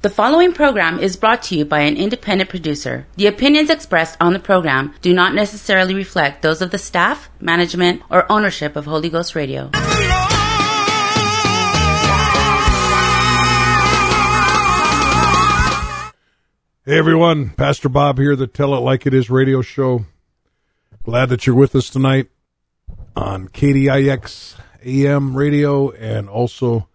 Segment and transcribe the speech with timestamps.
[0.00, 3.08] The following program is brought to you by an independent producer.
[3.16, 8.02] The opinions expressed on the program do not necessarily reflect those of the staff, management,
[8.08, 9.70] or ownership of Holy Ghost Radio.
[16.84, 20.04] Hey everyone, Pastor Bob here, the Tell It Like It Is radio show.
[21.02, 22.28] Glad that you're with us tonight
[23.16, 24.54] on KDIX
[24.84, 26.86] AM radio and also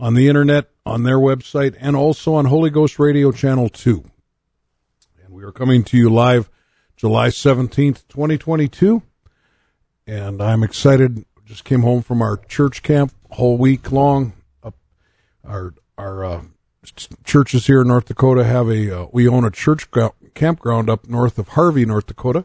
[0.00, 4.02] on the internet on their website and also on Holy Ghost Radio Channel 2.
[5.22, 6.48] And we are coming to you live
[6.96, 9.02] July 17th, 2022.
[10.06, 11.26] And I'm excited.
[11.44, 14.32] Just came home from our church camp whole week long.
[14.62, 14.74] Up
[15.44, 16.42] our our uh,
[17.24, 19.88] churches here in North Dakota have a uh, we own a church
[20.34, 22.44] campground up north of Harvey, North Dakota.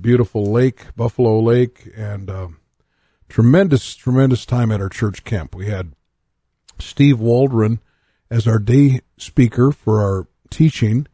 [0.00, 2.48] Beautiful lake, Buffalo Lake, and uh,
[3.28, 5.54] tremendous tremendous time at our church camp.
[5.54, 5.92] We had
[6.78, 7.80] Steve Waldron
[8.30, 11.06] as our day speaker for our teaching.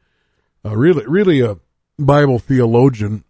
[0.64, 1.58] Uh, really, really a
[1.98, 3.24] Bible theologian,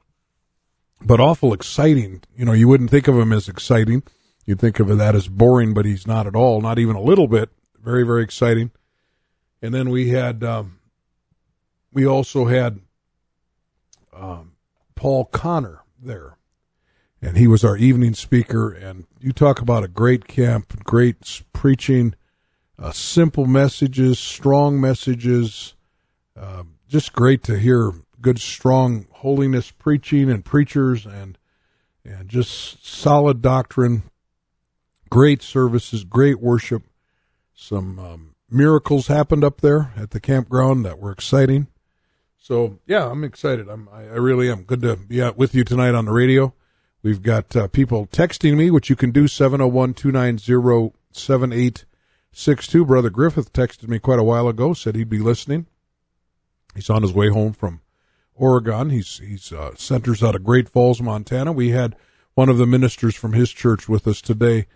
[1.01, 2.23] but awful exciting.
[2.37, 4.03] You know, you wouldn't think of him as exciting.
[4.45, 7.29] You'd think of that as boring, but he's not at all, not even a little
[7.29, 7.51] bit.
[7.83, 8.71] Very, very exciting.
[9.61, 10.81] And then we had, um,
[11.93, 12.81] we also had
[14.13, 14.53] um,
[14.95, 16.37] Paul Connor there,
[17.21, 18.71] and he was our evening speaker.
[18.71, 22.15] And you talk about a great camp, great preaching,
[22.83, 25.75] uh, simple messages, strong messages.
[26.37, 31.39] Uh, just great to hear good, strong holiness preaching and preachers and
[32.05, 34.03] and just solid doctrine.
[35.09, 36.83] Great services, great worship.
[37.55, 41.69] Some um, miracles happened up there at the campground that were exciting.
[42.39, 43.69] So yeah, I'm excited.
[43.69, 44.65] I'm I, I really am.
[44.65, 46.53] Good to be out with you tonight on the radio.
[47.05, 51.85] We've got uh, people texting me, which you can do 701 290
[52.33, 55.67] Six two, Brother Griffith texted me quite a while ago, said he'd be listening.
[56.75, 57.83] He's on his way home from
[58.35, 58.89] Oregon.
[58.89, 61.53] He's he's uh, centers out of Great Falls, Montana.
[61.53, 61.95] We had
[62.35, 64.67] one of the ministers from his church with us today,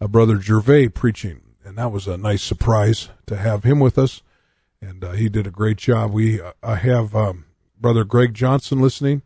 [0.00, 4.22] uh, Brother Gervais, preaching, and that was a nice surprise to have him with us.
[4.80, 6.12] And uh, he did a great job.
[6.12, 7.46] We uh, I have um,
[7.80, 9.22] Brother Greg Johnson listening,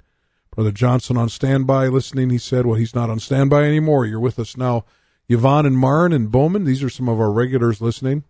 [0.50, 2.30] Brother Johnson on standby listening.
[2.30, 4.06] He said, "Well, he's not on standby anymore.
[4.06, 4.86] You're with us now."
[5.28, 6.64] Yvonne and Marn and Bowman.
[6.64, 8.24] These are some of our regulars listening.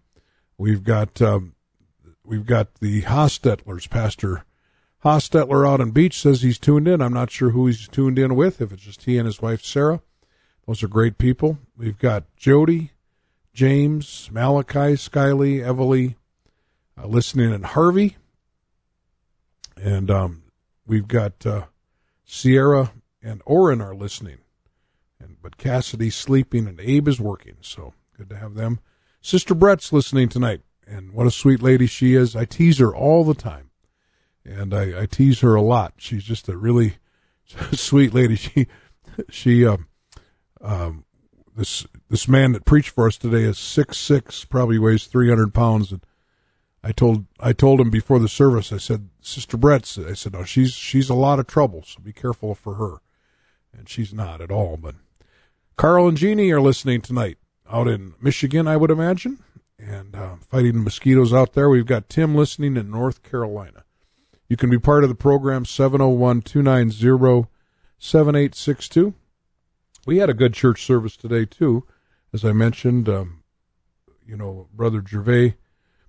[0.58, 1.54] We've got um,
[2.24, 3.88] we've got the Hostetlers.
[3.88, 4.44] Pastor
[5.04, 7.02] Hostetler out on beach says he's tuned in.
[7.02, 8.60] I'm not sure who he's tuned in with.
[8.60, 10.00] If it's just he and his wife Sarah,
[10.66, 11.58] those are great people.
[11.76, 12.92] We've got Jody,
[13.52, 16.16] James, Malachi, Skyly, Everly,
[17.00, 18.16] uh, listening in Harvey,
[19.76, 20.44] and um,
[20.86, 21.66] we've got uh,
[22.24, 22.92] Sierra
[23.22, 24.38] and Oren are listening.
[25.46, 28.80] But Cassidy's sleeping and Abe is working, so good to have them.
[29.20, 32.34] Sister Brett's listening tonight, and what a sweet lady she is.
[32.34, 33.70] I tease her all the time,
[34.44, 35.92] and I, I tease her a lot.
[35.98, 36.96] She's just a really
[37.72, 38.34] sweet lady.
[38.34, 38.66] She
[39.30, 39.86] she um,
[40.60, 41.04] um
[41.54, 45.54] this this man that preached for us today is six six, probably weighs three hundred
[45.54, 46.00] pounds, and
[46.82, 48.72] I told I told him before the service.
[48.72, 52.12] I said, Sister Brett, I said, no, she's she's a lot of trouble, so be
[52.12, 52.96] careful for her.
[53.72, 54.96] And she's not at all, but
[55.76, 57.36] Carl and Jeannie are listening tonight
[57.70, 59.40] out in Michigan, I would imagine,
[59.78, 61.68] and uh, fighting mosquitoes out there.
[61.68, 63.84] We've got Tim listening in North Carolina.
[64.48, 67.48] You can be part of the program 701 290
[67.98, 69.12] 7862.
[70.06, 71.84] We had a good church service today, too.
[72.32, 73.42] As I mentioned, um,
[74.26, 75.56] you know, Brother Gervais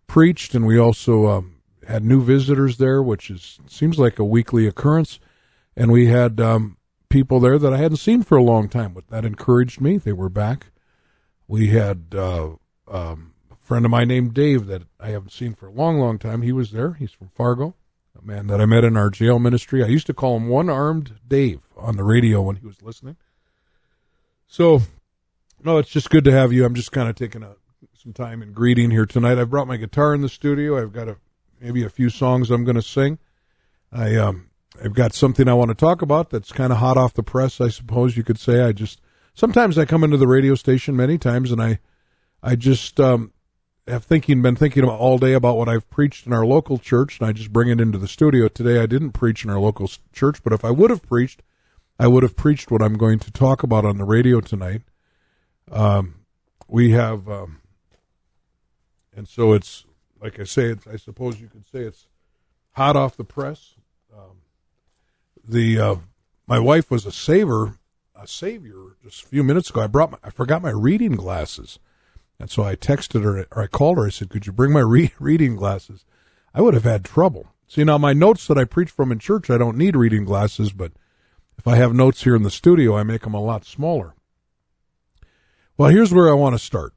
[0.07, 4.66] preached, and we also um, had new visitors there, which is seems like a weekly
[4.66, 5.19] occurrence.
[5.75, 6.76] And we had um,
[7.09, 8.94] people there that I hadn't seen for a long time.
[8.94, 9.97] But that encouraged me.
[9.97, 10.68] They were back.
[11.47, 12.56] We had uh,
[12.88, 16.19] um, a friend of mine named Dave that I haven't seen for a long, long
[16.19, 16.42] time.
[16.42, 16.94] He was there.
[16.94, 17.75] He's from Fargo,
[18.21, 19.83] a man that I met in our jail ministry.
[19.83, 23.15] I used to call him One Armed Dave on the radio when he was listening.
[24.48, 24.81] So,
[25.63, 26.65] no, it's just good to have you.
[26.65, 27.56] I'm just kind of taking a,
[27.94, 29.38] some time and greeting here tonight.
[29.38, 30.81] I've brought my guitar in the studio.
[30.81, 31.18] I've got a
[31.60, 33.19] maybe a few songs I'm going to sing.
[33.92, 34.50] I um
[34.83, 37.59] I've got something I want to talk about that's kind of hot off the press,
[37.59, 38.61] I suppose you could say.
[38.61, 39.01] I just
[39.33, 41.79] sometimes I come into the radio station many times and I
[42.43, 43.33] I just um,
[43.87, 47.27] have thinking been thinking all day about what I've preached in our local church and
[47.27, 48.47] I just bring it into the studio.
[48.47, 51.41] Today I didn't preach in our local church, but if I would have preached,
[51.99, 54.83] I would have preached what I'm going to talk about on the radio tonight.
[55.71, 56.25] Um,
[56.67, 57.61] we have, um,
[59.15, 59.85] and so it's
[60.21, 62.07] like I say, I suppose you could say it's
[62.73, 63.75] hot off the press.
[65.47, 65.95] The uh,
[66.45, 67.77] my wife was a saver,
[68.15, 69.81] a savior just a few minutes ago.
[69.81, 71.79] I brought, my, I forgot my reading glasses,
[72.39, 74.07] and so I texted her or I called her.
[74.07, 76.03] I said, "Could you bring my re- reading glasses?"
[76.53, 77.47] I would have had trouble.
[77.67, 80.71] See now, my notes that I preach from in church, I don't need reading glasses,
[80.71, 80.94] but
[81.57, 84.15] if I have notes here in the studio, I make them a lot smaller.
[85.77, 86.93] Well, here's where I want to start.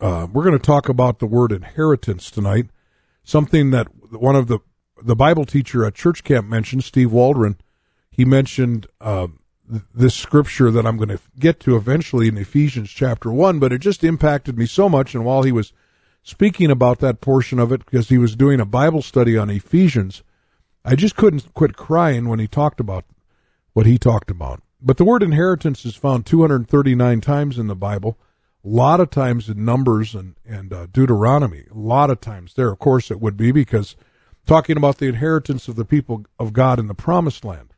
[0.00, 2.66] Uh, we're going to talk about the word inheritance tonight,
[3.24, 4.60] something that one of the
[5.04, 7.56] the Bible teacher at church camp mentioned, Steve Waldron.
[8.10, 9.28] He mentioned uh,
[9.94, 13.78] this scripture that I'm going to get to eventually in Ephesians chapter one, but it
[13.78, 15.14] just impacted me so much.
[15.14, 15.72] And while he was
[16.22, 20.22] speaking about that portion of it, because he was doing a Bible study on Ephesians,
[20.84, 23.04] I just couldn't quit crying when he talked about
[23.72, 24.62] what he talked about.
[24.80, 28.18] But the word inheritance is found 239 times in the Bible,
[28.64, 32.70] a lot of times in Numbers and, and uh, Deuteronomy, a lot of times there.
[32.70, 33.96] Of course, it would be because
[34.46, 37.72] talking about the inheritance of the people of God in the promised land.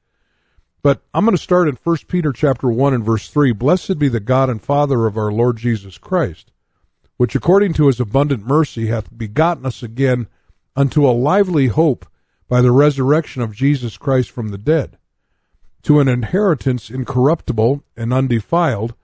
[0.82, 3.52] But I'm going to start in 1 Peter chapter 1 and verse 3.
[3.52, 6.52] Blessed be the God and Father of our Lord Jesus Christ,
[7.16, 10.26] which according to his abundant mercy hath begotten us again
[10.76, 12.06] unto a lively hope
[12.48, 14.98] by the resurrection of Jesus Christ from the dead
[15.84, 18.94] to an inheritance incorruptible and undefiled,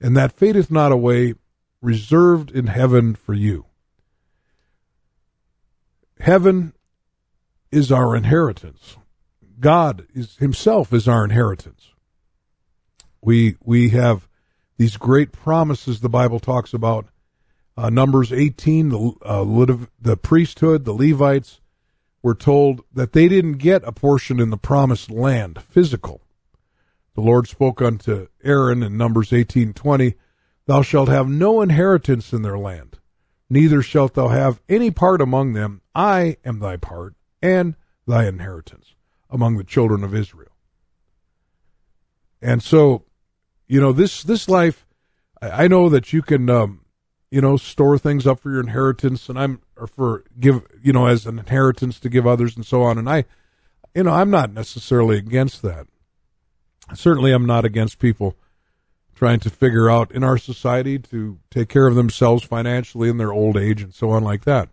[0.00, 1.34] and that fadeth not away,
[1.82, 3.66] reserved in heaven for you.
[6.18, 6.72] Heaven
[7.70, 8.96] is our inheritance.
[9.58, 11.92] God is himself is our inheritance.
[13.20, 14.28] We we have
[14.78, 17.06] these great promises the Bible talks about.
[17.76, 21.60] Uh, Numbers 18, the, uh, the priesthood, the Levites
[22.22, 26.20] were told that they didn't get a portion in the promised land, physical.
[27.14, 30.14] The Lord spoke unto Aaron in Numbers 18:20,
[30.66, 32.98] Thou shalt have no inheritance in their land,
[33.48, 35.80] neither shalt thou have any part among them.
[35.94, 37.74] I am thy part and
[38.06, 38.94] thy inheritance
[39.28, 40.50] among the children of Israel.
[42.42, 43.04] And so,
[43.66, 44.86] you know, this this life,
[45.40, 46.80] I know that you can, um,
[47.30, 51.06] you know, store things up for your inheritance, and I'm or for give, you know,
[51.06, 52.98] as an inheritance to give others, and so on.
[52.98, 53.24] And I,
[53.94, 55.86] you know, I'm not necessarily against that
[56.94, 58.36] certainly I'm not against people
[59.14, 63.32] trying to figure out in our society to take care of themselves financially in their
[63.32, 64.68] old age and so on like that.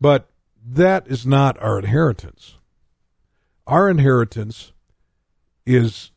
[0.00, 0.28] But
[0.66, 2.56] that is not our inheritance.
[3.66, 4.72] Our inheritance
[5.66, 6.10] is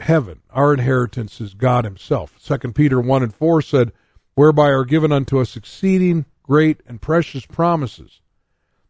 [0.00, 0.42] heaven.
[0.50, 2.34] Our inheritance is God himself.
[2.38, 3.92] Second Peter 1 and 4 said,
[4.36, 8.20] whereby are given unto us exceeding great and precious promises,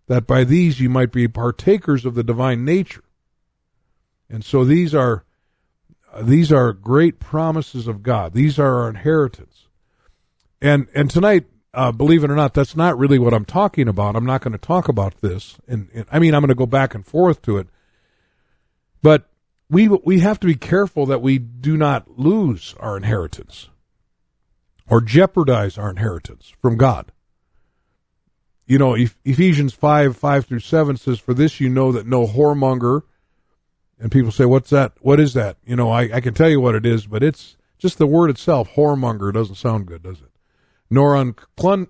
[0.08, 3.04] that by these you might be partakers of the divine nature.
[4.28, 5.24] And so these are
[6.20, 8.32] these are great promises of God.
[8.32, 9.68] These are our inheritance.
[10.60, 11.46] And and tonight,
[11.76, 14.16] uh, believe it or not, that's not really what I'm talking about.
[14.16, 15.58] I'm not going to talk about this.
[15.68, 17.68] And, and I mean, I'm going to go back and forth to it.
[19.02, 19.28] But
[19.68, 23.68] we we have to be careful that we do not lose our inheritance
[24.88, 27.12] or jeopardize our inheritance from God.
[28.66, 33.02] You know, Ephesians 5, 5 through 7 says, For this you know that no whoremonger,
[34.00, 34.92] and people say, "What's that?
[35.00, 37.56] What is that?" You know, I, I can tell you what it is, but it's
[37.78, 38.70] just the word itself.
[38.74, 40.35] Whoremonger doesn't sound good, does it?
[40.88, 41.34] Nor un,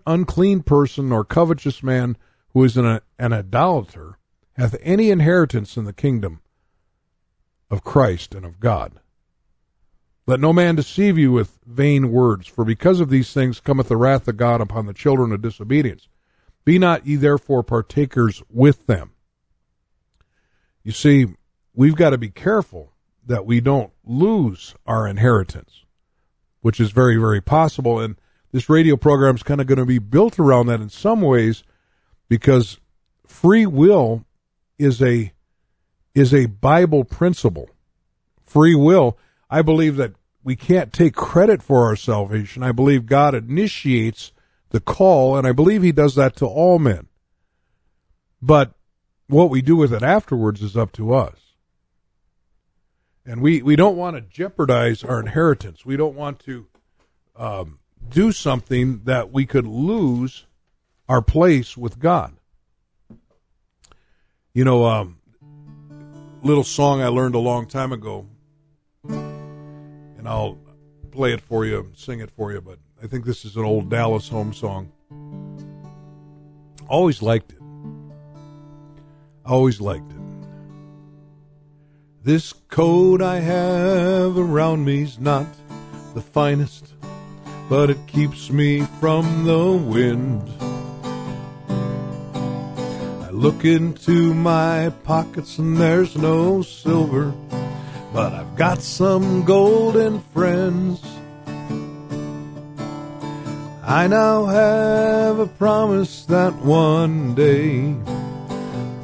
[0.06, 2.16] unclean person, nor covetous man
[2.54, 4.18] who is an, an idolater
[4.54, 6.40] hath any inheritance in the kingdom
[7.70, 8.92] of Christ and of God.
[10.26, 13.97] Let no man deceive you with vain words, for because of these things cometh the
[13.97, 16.09] wrath of God upon the children of disobedience.
[16.64, 19.12] Be not ye therefore partakers with them.
[20.82, 21.26] You see,
[21.75, 22.92] we've got to be careful
[23.25, 25.85] that we don't lose our inheritance,
[26.61, 28.00] which is very, very possible.
[28.00, 28.16] And
[28.52, 31.62] this radio program is kind of going to be built around that in some ways
[32.28, 32.78] because
[33.26, 34.24] free will
[34.78, 35.32] is a
[36.14, 37.68] is a Bible principle.
[38.42, 39.18] Free will,
[39.50, 42.62] I believe that we can't take credit for our salvation.
[42.62, 44.32] I believe God initiates
[44.70, 47.08] the call, and I believe He does that to all men.
[48.40, 48.72] But
[49.26, 51.36] what we do with it afterwards is up to us.
[53.26, 55.84] And we, we don't want to jeopardize our inheritance.
[55.84, 56.66] We don't want to
[57.34, 60.46] um, do something that we could lose
[61.08, 62.34] our place with God.
[64.52, 65.18] You know, um,
[66.42, 68.26] little song I learned a long time ago,
[69.08, 70.58] and I'll
[71.10, 73.90] play it for you, sing it for you, but I think this is an old
[73.90, 74.92] Dallas Holm song.
[76.88, 77.58] Always liked it.
[79.44, 80.16] Always liked it.
[82.22, 85.46] This coat I have around me's not
[86.14, 86.95] the finest
[87.68, 90.42] but it keeps me from the wind.
[93.25, 97.35] I look into my pockets and there's no silver,
[98.12, 101.02] but I've got some golden friends.
[103.82, 107.94] I now have a promise that one day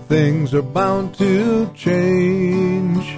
[0.09, 3.17] things are bound to change.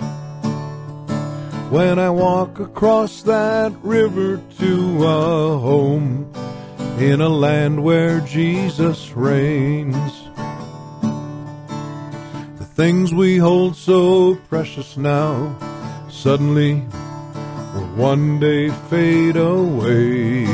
[1.75, 6.33] When I walk across that river to a home
[7.01, 10.13] in a land where Jesus reigns.
[12.61, 15.59] The things we hold so precious now
[16.09, 16.75] suddenly
[17.75, 20.45] will one day fade away.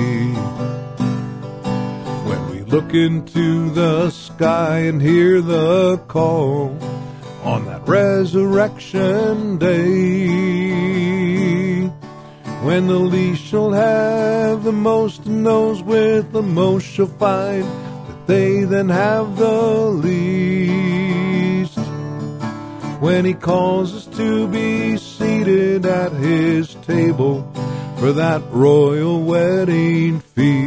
[2.30, 6.78] When we look into the sky and hear the call
[7.44, 10.69] on that resurrection day.
[12.62, 18.26] When the least shall have the most and those with the most shall find that
[18.26, 21.78] they then have the least.
[23.00, 27.50] When he calls us to be seated at his table
[27.96, 30.60] for that royal wedding feast.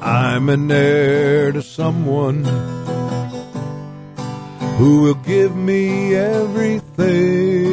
[0.00, 2.44] I'm an heir to someone
[4.76, 7.67] who will give me everything.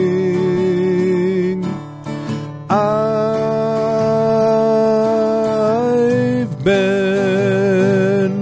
[2.75, 2.84] I've
[6.63, 8.41] been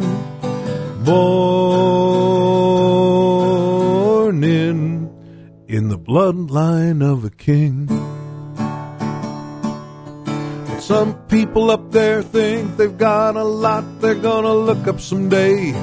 [1.05, 1.23] born
[4.43, 5.07] in
[5.67, 7.87] in the bloodline of a king.
[10.79, 15.73] Some people up there think they've got a lot they're gonna look up someday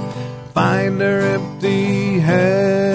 [0.53, 2.90] find they're empty handed.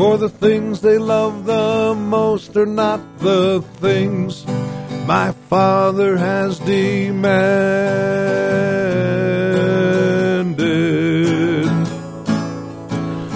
[0.00, 4.46] For the things they love the most are not the things
[5.04, 7.20] my father has demanded.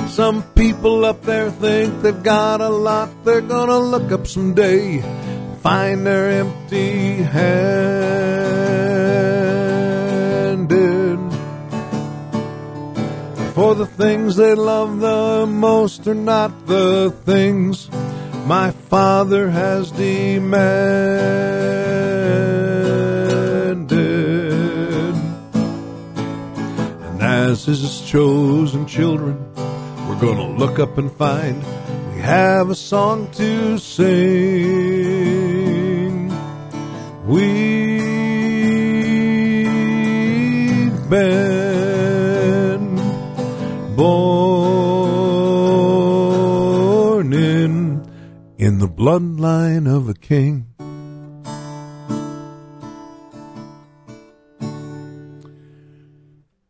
[0.09, 5.02] Some people up there think they've got a lot they're gonna look up someday
[5.61, 8.93] find they're empty handed.
[13.54, 17.88] For the things they love the most are not the things
[18.46, 20.64] my father has demanded.
[27.04, 29.38] And as his chosen children,
[30.08, 31.62] we're gonna look up and find
[32.12, 34.75] we have a song to sing.
[37.25, 37.78] We've
[41.08, 41.53] been
[43.96, 44.94] born
[47.32, 48.04] in
[48.58, 50.66] in the bloodline of a king.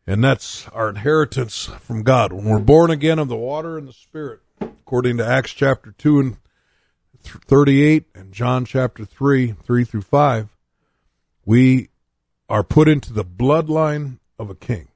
[0.07, 2.33] And that's our inheritance from God.
[2.33, 6.21] When we're born again of the water and the Spirit, according to Acts chapter 2
[6.21, 6.37] and
[7.25, 10.49] 38 and John chapter 3, 3 through 5,
[11.47, 11.89] we
[12.49, 14.89] are put into the bloodline of a king.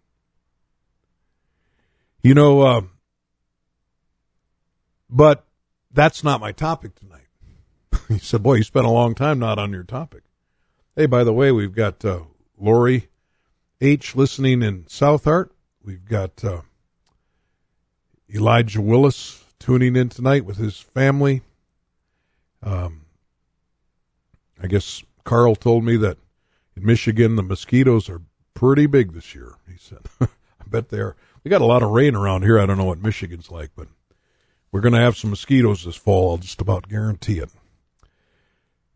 [2.29, 2.83] You know, uh,
[5.09, 5.47] but
[5.91, 7.29] that's not my topic tonight.
[8.09, 10.25] he said, Boy, you spent a long time not on your topic.
[10.95, 12.25] Hey, by the way, we've got uh,
[12.59, 13.09] Lori
[13.81, 15.55] H listening in Southart.
[15.83, 16.61] We've got uh,
[18.31, 21.41] Elijah Willis tuning in tonight with his family.
[22.63, 23.07] Um,
[24.63, 26.19] I guess Carl told me that
[26.77, 28.21] in Michigan the mosquitoes are
[28.53, 29.55] pretty big this year.
[29.67, 30.29] He said, "I
[30.67, 32.59] bet they are." We got a lot of rain around here.
[32.59, 33.89] I don't know what Michigan's like, but
[34.71, 36.33] we're going to have some mosquitoes this fall.
[36.33, 37.51] I'll just about guarantee it.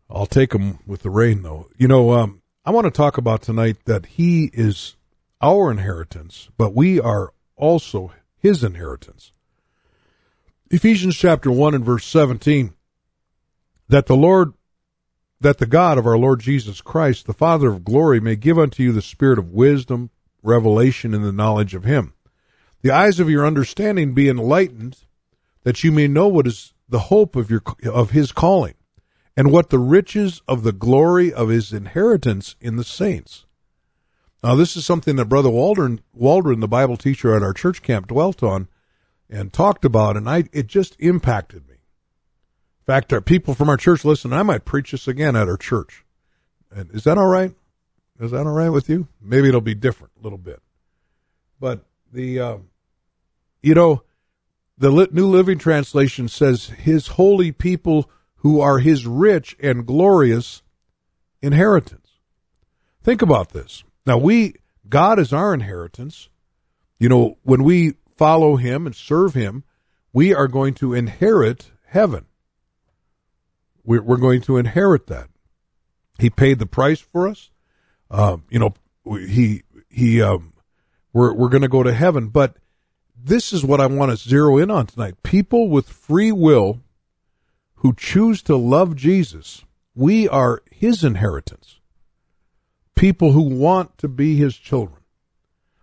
[0.09, 1.69] I'll take them with the rain, though.
[1.77, 4.95] You know, um, I want to talk about tonight that He is
[5.41, 9.31] our inheritance, but we are also His inheritance.
[10.69, 12.73] Ephesians chapter 1 and verse 17
[13.89, 14.53] that the Lord
[15.39, 18.81] that the God of our Lord Jesus Christ, the Father of glory, may give unto
[18.81, 20.09] you the spirit of wisdom,
[20.41, 22.13] revelation, and the knowledge of Him.
[22.83, 24.97] The eyes of your understanding be enlightened,
[25.63, 28.75] that you may know what is the hope of your of His calling,
[29.35, 33.45] and what the riches of the glory of His inheritance in the saints.
[34.43, 38.07] Now, this is something that Brother Waldron, Waldron, the Bible teacher at our church camp,
[38.07, 38.67] dwelt on
[39.29, 41.75] and talked about, and I it just impacted me.
[41.75, 44.33] In fact, our people from our church listen.
[44.33, 46.03] I might preach this again at our church.
[46.69, 47.55] And is that all right?
[48.19, 49.07] Is that all right with you?
[49.21, 50.61] Maybe it'll be different a little bit.
[51.61, 52.57] But the, uh,
[53.63, 54.03] you know,
[54.77, 60.61] the New Living Translation says, His holy people who are His rich and glorious
[61.41, 62.19] inheritance.
[63.01, 63.83] Think about this.
[64.05, 64.55] Now, we,
[64.87, 66.29] God is our inheritance.
[66.99, 69.63] You know, when we follow Him and serve Him,
[70.11, 72.25] we are going to inherit heaven.
[73.85, 75.29] We're, going to inherit that.
[76.19, 77.49] He paid the price for us.
[78.09, 78.73] Uh, you know,
[79.27, 80.21] he he.
[80.21, 80.53] Um,
[81.11, 82.55] we're we're going to go to heaven, but
[83.15, 85.23] this is what I want to zero in on tonight.
[85.23, 86.81] People with free will
[87.75, 89.63] who choose to love Jesus,
[89.95, 91.79] we are His inheritance.
[92.95, 95.01] People who want to be His children.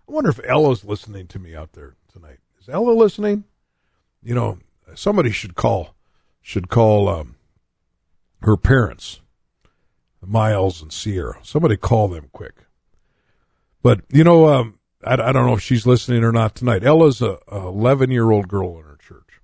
[0.07, 2.39] I wonder if Ella's listening to me out there tonight.
[2.59, 3.45] Is Ella listening?
[4.21, 4.59] You know,
[4.95, 5.95] somebody should call
[6.41, 7.35] should call um,
[8.41, 9.21] her parents,
[10.25, 11.39] Miles and Sierra.
[11.43, 12.65] Somebody call them quick.
[13.83, 16.83] But you know, um, I, I, don't know if she's listening or not tonight.
[16.83, 19.41] Ella's a, a 11 year old girl in her church,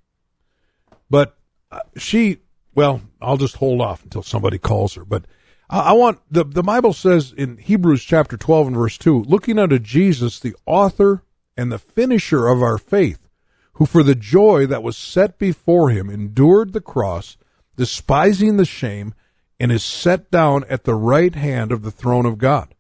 [1.10, 1.38] but
[1.72, 2.40] uh, she.
[2.76, 5.04] Well, I'll just hold off until somebody calls her.
[5.04, 5.26] But
[5.68, 9.80] I, want the the Bible says in Hebrews chapter 12 and verse 2, looking unto
[9.80, 11.24] Jesus, the author
[11.58, 13.28] and the finisher of our faith,
[13.74, 17.36] who for the joy that was set before him endured the cross
[17.78, 19.14] despising the shame,
[19.60, 22.76] and is set down at the right hand of the throne of God.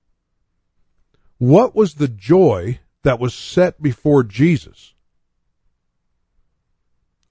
[1.37, 4.93] What was the joy that was set before Jesus?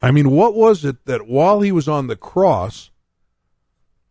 [0.00, 2.90] I mean, what was it that while he was on the cross,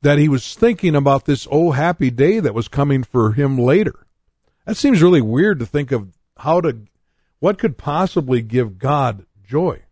[0.01, 4.05] that he was thinking about this oh happy day that was coming for him later?
[4.65, 6.77] That seems really weird to think of how to,
[7.39, 9.83] what could possibly give God joy?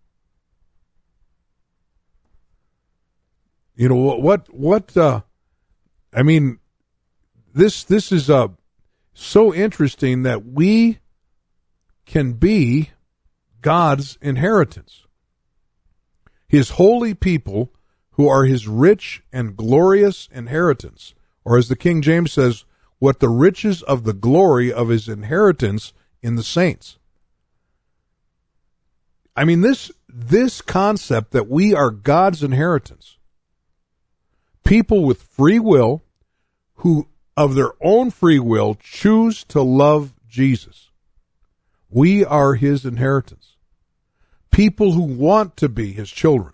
[3.76, 4.54] You know what?
[4.54, 4.96] What?
[4.96, 5.22] Uh,
[6.14, 6.60] I mean,
[7.54, 8.50] this this is uh,
[9.14, 11.00] so interesting that we
[12.06, 12.92] can be
[13.62, 15.06] God's inheritance,
[16.48, 17.74] His holy people
[18.12, 21.14] who are His rich and glorious inheritance,
[21.46, 22.66] or as the King James says,
[23.00, 26.98] what the riches of the glory of His inheritance in the saints.
[29.36, 33.18] I mean this this concept that we are God's inheritance
[34.64, 36.04] people with free will
[36.76, 40.92] who, of their own free will, choose to love Jesus.
[41.90, 43.56] We are his inheritance.
[44.52, 46.54] People who want to be his children.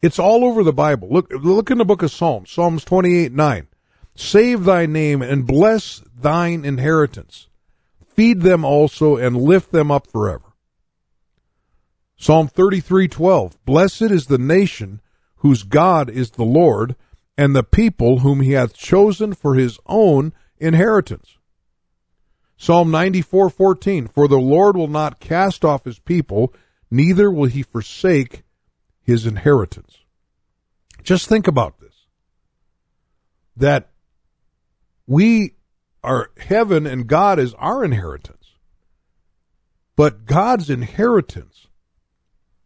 [0.00, 1.08] It's all over the Bible.
[1.10, 3.68] Look, look in the book of Psalms, Psalms 28 9.
[4.14, 7.48] Save thy name and bless thine inheritance.
[8.06, 10.52] Feed them also and lift them up forever.
[12.16, 15.00] Psalm 33:12 Blessed is the nation
[15.36, 16.94] whose God is the Lord,
[17.36, 21.38] and the people whom he hath chosen for his own inheritance.
[22.56, 26.54] Psalm 94:14 For the Lord will not cast off his people,
[26.90, 28.44] neither will he forsake
[29.00, 29.98] his inheritance.
[31.02, 32.06] Just think about this.
[33.56, 33.90] That
[35.06, 35.54] we
[36.04, 38.54] are heaven and God is our inheritance.
[39.96, 41.66] But God's inheritance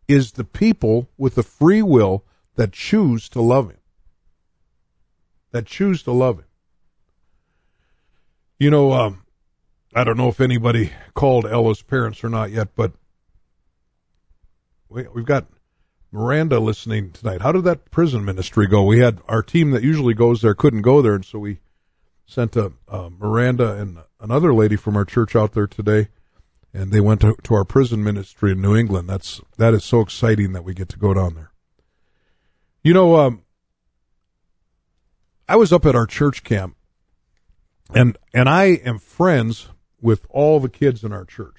[0.09, 2.25] is the people with the free will
[2.55, 3.79] that choose to love him.
[5.57, 6.45] That choose to love him.
[8.59, 9.25] You know, um,
[9.95, 12.93] I don't know if anybody called Ella's parents or not yet, but
[14.91, 15.47] we, we've got
[16.13, 17.41] Miranda listening tonight.
[17.41, 18.83] How did that prison ministry go?
[18.83, 21.61] We had our team that usually goes there couldn't go there, and so we
[22.27, 22.73] sent a,
[23.19, 26.09] Miranda and another lady from our church out there today,
[26.75, 29.09] and they went to, to our prison ministry in New England.
[29.09, 31.53] That's that is so exciting that we get to go down there.
[32.83, 33.46] You know, um,
[35.49, 36.77] I was up at our church camp,
[37.95, 39.69] and and I am friends
[40.01, 41.57] with all the kids in our church.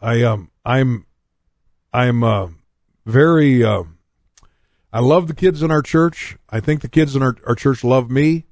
[0.00, 1.06] I um I'm
[1.92, 2.48] I'm uh,
[3.04, 3.84] very uh,
[4.92, 6.36] I love the kids in our church.
[6.48, 8.46] I think the kids in our, our church love me.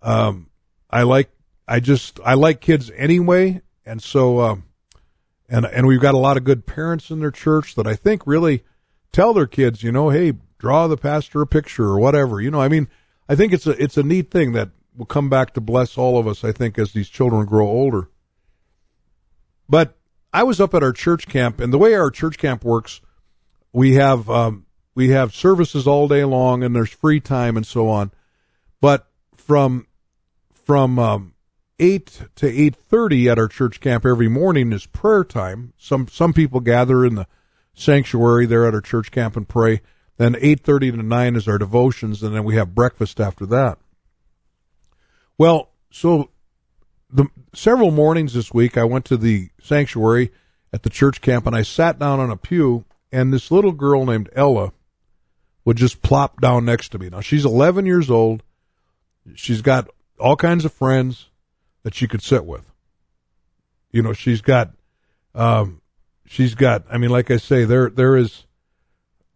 [0.00, 0.48] Um,
[0.90, 1.30] I like
[1.66, 4.64] I just I like kids anyway, and so um,
[5.48, 8.26] and and we've got a lot of good parents in their church that I think
[8.26, 8.64] really
[9.12, 12.40] tell their kids, you know, hey, draw the pastor a picture or whatever.
[12.40, 12.88] You know, I mean,
[13.28, 16.18] I think it's a it's a neat thing that will come back to bless all
[16.18, 16.44] of us.
[16.44, 18.08] I think as these children grow older.
[19.68, 19.96] But
[20.32, 23.00] I was up at our church camp, and the way our church camp works,
[23.72, 27.88] we have um, we have services all day long, and there's free time and so
[27.88, 28.10] on.
[28.80, 29.86] But from
[30.52, 31.34] from um,
[31.78, 35.72] eight to eight thirty at our church camp every morning is prayer time.
[35.78, 37.26] Some some people gather in the
[37.74, 39.80] sanctuary there at our church camp and pray.
[40.18, 43.78] Then 8:30 to 9 is our devotions and then we have breakfast after that.
[45.38, 46.30] Well, so
[47.10, 50.30] the several mornings this week I went to the sanctuary
[50.72, 54.04] at the church camp, and I sat down on a pew, and this little girl
[54.04, 54.72] named Ella
[55.64, 57.08] would just plop down next to me.
[57.08, 58.42] Now she's 11 years old.
[59.34, 61.30] She's got all kinds of friends
[61.84, 62.64] that she could sit with.
[63.92, 64.72] You know, she's got,
[65.34, 65.80] um,
[66.26, 66.84] she's got.
[66.90, 68.44] I mean, like I say, there there is,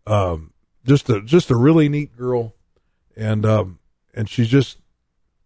[0.06, 0.51] um,
[0.84, 2.54] just a just a really neat girl,
[3.16, 3.78] and um,
[4.14, 4.78] and she's just,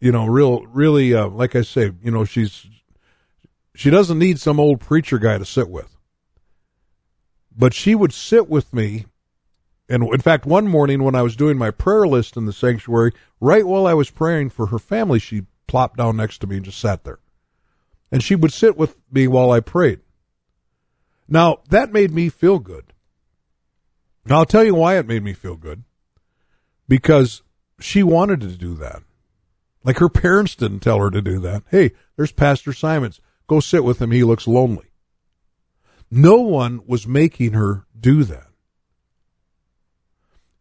[0.00, 2.66] you know, real really, uh, like I say, you know, she's
[3.74, 5.96] she doesn't need some old preacher guy to sit with.
[7.54, 9.06] But she would sit with me.
[9.88, 13.12] And in fact, one morning when I was doing my prayer list in the sanctuary,
[13.40, 16.64] right while I was praying for her family, she plopped down next to me and
[16.64, 17.20] just sat there.
[18.10, 20.00] And she would sit with me while I prayed.
[21.28, 22.85] Now, that made me feel good.
[24.28, 25.84] Now, I'll tell you why it made me feel good.
[26.88, 27.42] Because
[27.78, 29.02] she wanted to do that.
[29.84, 31.62] Like her parents didn't tell her to do that.
[31.70, 33.20] Hey, there's Pastor Simons.
[33.46, 34.10] Go sit with him.
[34.10, 34.90] He looks lonely.
[36.10, 38.48] No one was making her do that.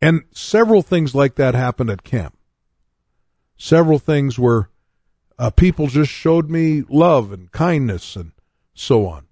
[0.02, 2.38] And several things like that happened at camp.
[3.58, 4.70] Several things where
[5.40, 8.32] uh, people just showed me love and kindness and
[8.76, 9.26] so on.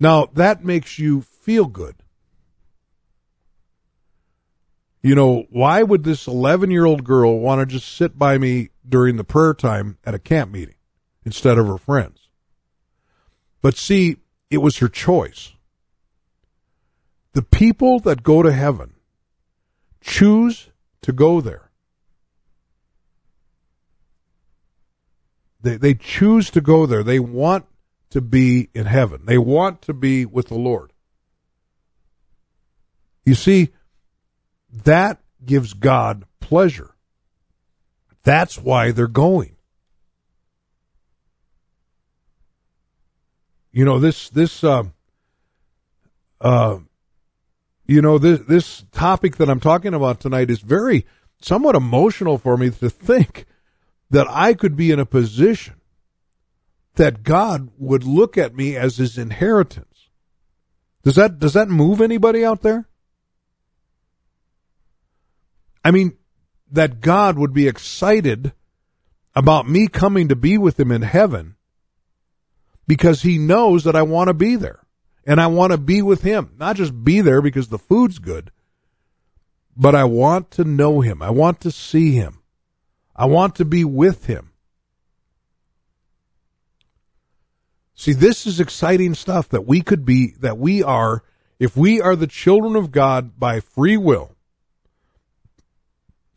[0.00, 1.96] Now, that makes you feel good.
[5.02, 8.70] You know, why would this 11 year old girl want to just sit by me
[8.88, 10.74] during the prayer time at a camp meeting?
[11.28, 12.30] instead of her friends.
[13.60, 14.16] But see,
[14.48, 15.52] it was her choice.
[17.34, 18.94] The people that go to heaven
[20.00, 20.70] choose
[21.02, 21.70] to go there.
[25.60, 27.02] They, they choose to go there.
[27.02, 27.66] They want
[28.08, 29.26] to be in heaven.
[29.26, 30.94] They want to be with the Lord.
[33.26, 33.68] You see,
[34.70, 36.94] that gives God pleasure.
[38.22, 39.56] That's why they're going.
[43.78, 44.82] you know this this uh,
[46.40, 46.78] uh,
[47.86, 51.06] you know this this topic that I'm talking about tonight is very
[51.40, 53.46] somewhat emotional for me to think
[54.10, 55.74] that I could be in a position
[56.96, 60.08] that God would look at me as his inheritance.
[61.04, 62.88] Does that does that move anybody out there?
[65.84, 66.16] I mean,
[66.70, 68.52] that God would be excited
[69.34, 71.56] about me coming to be with him in heaven
[72.86, 74.80] because he knows that I want to be there
[75.24, 76.54] and I want to be with him.
[76.58, 78.50] Not just be there because the food's good,
[79.76, 81.22] but I want to know him.
[81.22, 82.40] I want to see him.
[83.14, 84.52] I want to be with him.
[87.94, 91.24] See, this is exciting stuff that we could be, that we are,
[91.58, 94.36] if we are the children of God by free will,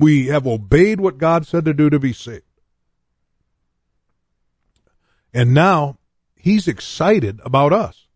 [0.01, 2.43] we have obeyed what God said to do to be saved.
[5.33, 5.99] And now
[6.35, 8.07] He's excited about us.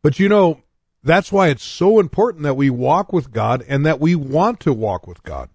[0.00, 0.62] But you know,
[1.04, 4.72] that's why it's so important that we walk with God and that we want to
[4.72, 5.48] walk with God.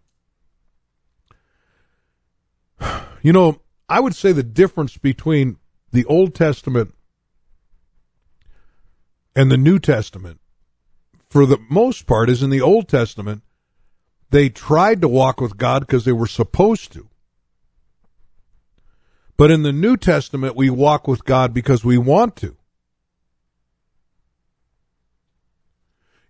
[3.23, 5.57] You know, I would say the difference between
[5.91, 6.93] the Old Testament
[9.35, 10.39] and the New Testament,
[11.27, 13.41] for the most part, is in the Old Testament,
[14.29, 17.07] they tried to walk with God because they were supposed to.
[19.37, 22.57] But in the New Testament, we walk with God because we want to.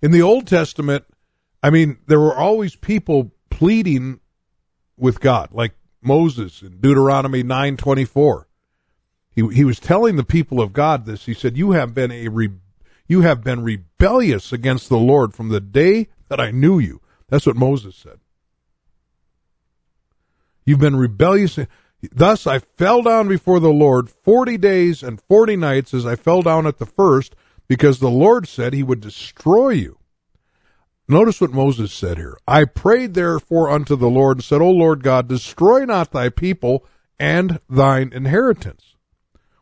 [0.01, 1.05] In the Old Testament,
[1.63, 4.19] I mean, there were always people pleading
[4.97, 8.45] with God, like Moses in Deuteronomy 9:24.
[9.31, 11.25] He he was telling the people of God this.
[11.25, 12.59] He said, "You have been a re-
[13.07, 17.45] you have been rebellious against the Lord from the day that I knew you." That's
[17.45, 18.19] what Moses said.
[20.65, 21.59] You've been rebellious.
[22.11, 26.41] Thus I fell down before the Lord forty days and forty nights as I fell
[26.41, 27.35] down at the first,
[27.67, 29.99] because the Lord said he would destroy you.
[31.07, 32.37] Notice what Moses said here.
[32.47, 36.85] I prayed therefore unto the Lord and said, O Lord God, destroy not thy people
[37.17, 38.95] and thine inheritance,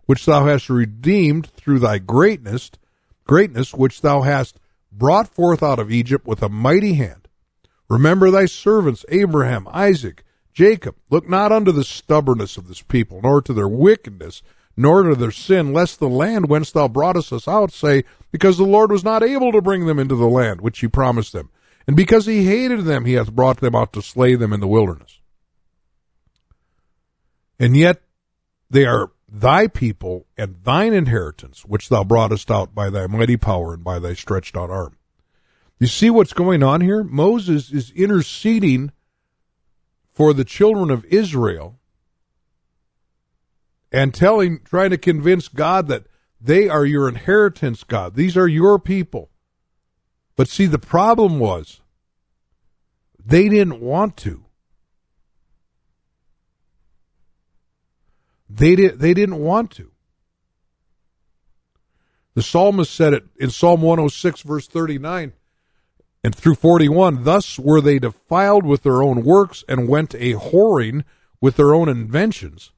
[0.06, 2.72] which thou hast redeemed through thy greatness,
[3.26, 4.60] greatness which thou hast
[4.92, 7.25] brought forth out of Egypt with a mighty hand.
[7.90, 13.42] Remember thy servants Abraham, Isaac, Jacob, look not unto the stubbornness of this people, nor
[13.42, 14.42] to their wickedness,
[14.78, 18.64] nor to their sin, lest the land whence thou broughtest us out say, Because the
[18.64, 21.50] Lord was not able to bring them into the land which he promised them,
[21.88, 24.68] and because he hated them, he hath brought them out to slay them in the
[24.68, 25.20] wilderness.
[27.60, 28.02] And yet
[28.70, 33.74] they are thy people and thine inheritance, which thou broughtest out by thy mighty power
[33.74, 34.98] and by thy stretched out arm.
[35.80, 37.04] You see what's going on here?
[37.04, 38.92] Moses is interceding
[40.14, 41.80] for the children of Israel
[43.92, 46.06] and telling, trying to convince God that
[46.40, 48.16] they are your inheritance, God.
[48.16, 49.30] These are your people.
[50.36, 51.82] But see, the problem was
[53.24, 54.46] they didn't want to.
[58.50, 59.92] They did they didn't want to.
[62.36, 65.34] The psalmist said it in Psalm 106 verse 39
[66.26, 71.04] and through 41, thus were they defiled with their own works and went a whoring
[71.40, 72.72] with their own inventions.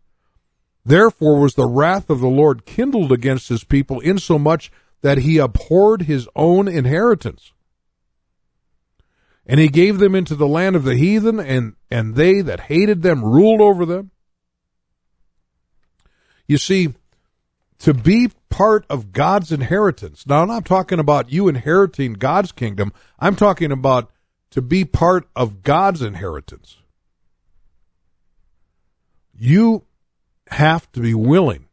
[0.83, 4.69] Therefore was the wrath of the Lord kindled against his people insomuch
[5.01, 7.53] that he abhorred his own inheritance.
[9.45, 13.01] And he gave them into the land of the heathen, and, and they that hated
[13.01, 14.12] them ruled over them.
[16.47, 16.95] You see,
[17.80, 20.26] to be part of God's inheritance.
[20.26, 22.92] Now, I'm not talking about you inheriting God's kingdom.
[23.20, 24.12] I'm talking about
[24.52, 26.78] to be part of God's inheritance.
[29.38, 29.86] You
[30.50, 31.66] have to be willing.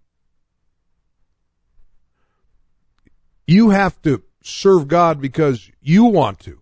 [3.46, 6.60] You have to serve God because you want to.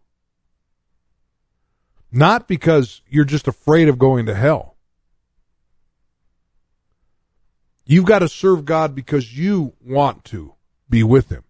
[2.13, 4.72] Not because you're just afraid of going to hell.
[7.85, 10.55] You've got to serve God because you want to
[10.89, 11.45] be with Him.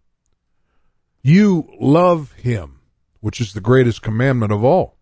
[1.23, 2.81] You love Him,
[3.21, 4.97] which is the greatest commandment of all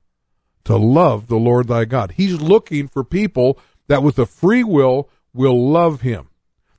[0.64, 2.12] to love the Lord thy God.
[2.12, 6.28] He's looking for people that with a free will will love Him.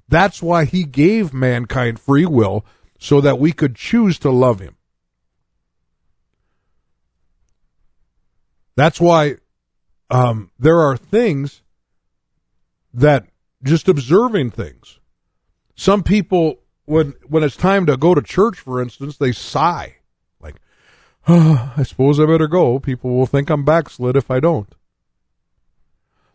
[0.07, 2.65] That's why He gave mankind free will
[2.99, 4.75] so that we could choose to love Him.
[8.75, 9.37] That's why
[10.09, 11.61] um, there are things
[12.93, 13.27] that
[13.63, 14.99] just observing things.
[15.75, 19.97] Some people, when when it's time to go to church, for instance, they sigh,
[20.39, 20.55] like,
[21.27, 24.73] oh, "I suppose I better go." People will think I'm backslid if I don't.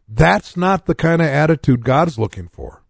[0.09, 2.83] That's not the kind of attitude God's looking for.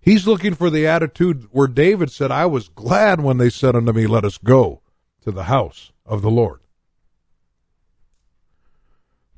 [0.00, 3.92] He's looking for the attitude where David said, "I was glad when they said unto
[3.92, 4.82] me, Let us go
[5.22, 6.60] to the house of the Lord."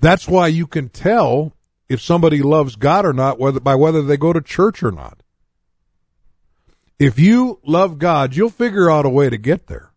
[0.01, 1.55] That's why you can tell
[1.89, 5.23] if somebody loves God or not whether, by whether they go to church or not.
[6.99, 9.93] If you love God, you'll figure out a way to get there.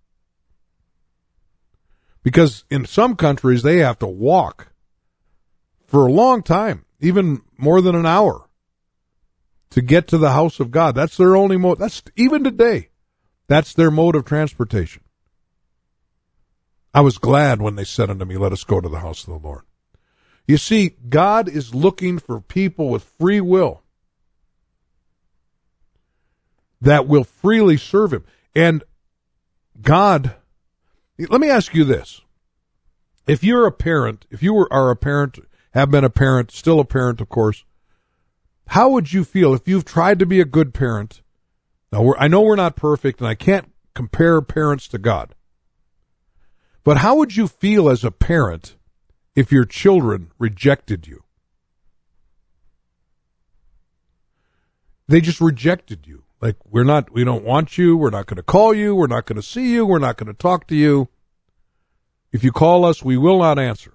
[2.24, 4.72] Because in some countries, they have to walk
[5.88, 8.48] for a long time, even more than an hour,
[9.72, 10.94] to get to the house of God.
[10.94, 11.80] That's their only mode.
[11.80, 12.90] That's even today.
[13.48, 15.04] That's their mode of transportation.
[16.94, 19.34] I was glad when they said unto me, Let us go to the house of
[19.34, 19.64] the Lord.
[20.48, 23.82] You see, God is looking for people with free will
[26.82, 28.26] that will freely serve Him.
[28.56, 28.84] And
[29.82, 30.36] God,
[31.18, 32.22] let me ask you this.
[33.28, 35.40] If you're a parent, if you are a parent,
[35.74, 37.64] have been a parent, still a parent, of course,
[38.68, 41.22] how would you feel if you've tried to be a good parent?
[41.92, 45.36] Now, I know we're not perfect and I can't compare parents to God.
[46.84, 48.76] But how would you feel as a parent
[49.36, 51.24] if your children rejected you?
[55.08, 56.24] They just rejected you.
[56.42, 57.96] Like, we're not, we don't want you.
[57.96, 58.96] We're not going to call you.
[58.96, 59.86] We're not going to see you.
[59.86, 61.10] We're not going to talk to you.
[62.32, 63.94] If you call us, we will not answer.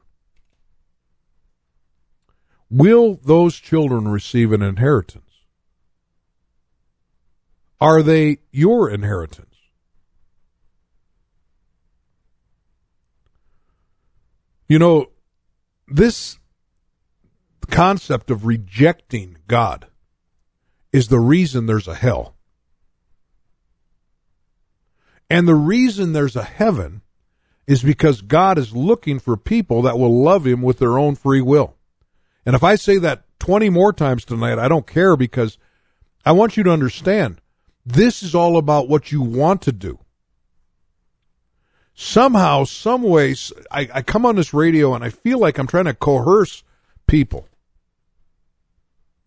[2.68, 5.22] Will those children receive an inheritance?
[7.80, 9.54] Are they your inheritance?
[14.68, 15.06] You know,
[15.88, 16.38] this
[17.70, 19.86] concept of rejecting God
[20.92, 22.34] is the reason there's a hell.
[25.28, 27.02] And the reason there's a heaven
[27.66, 31.40] is because God is looking for people that will love him with their own free
[31.40, 31.74] will.
[32.44, 35.58] And if I say that 20 more times tonight, I don't care because
[36.24, 37.40] I want you to understand
[37.84, 39.98] this is all about what you want to do
[41.96, 45.86] somehow, some ways, I, I come on this radio and I feel like I'm trying
[45.86, 46.62] to coerce
[47.06, 47.48] people.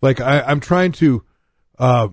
[0.02, 1.26] Like I, I'm trying to
[1.78, 2.08] uh,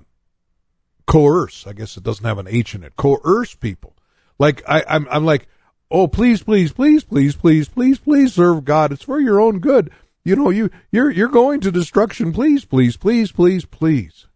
[1.07, 1.67] coerce.
[1.67, 2.97] I guess it doesn't have an H in it.
[2.97, 3.95] Coerce people.
[4.39, 5.47] Like I, I'm, I'm like,
[5.91, 8.93] oh, please, please, please, please, please, please, please serve God.
[8.93, 9.91] It's for your own good.
[10.25, 12.33] You know, you you're you're going to destruction.
[12.33, 14.27] Please, please, please, please, please.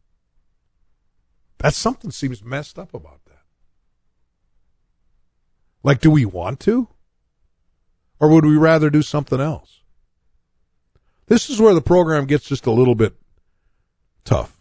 [1.59, 3.25] That's something seems messed up about
[5.83, 6.88] like, do we want to?
[8.19, 9.81] Or would we rather do something else?
[11.27, 13.14] This is where the program gets just a little bit
[14.25, 14.59] tough.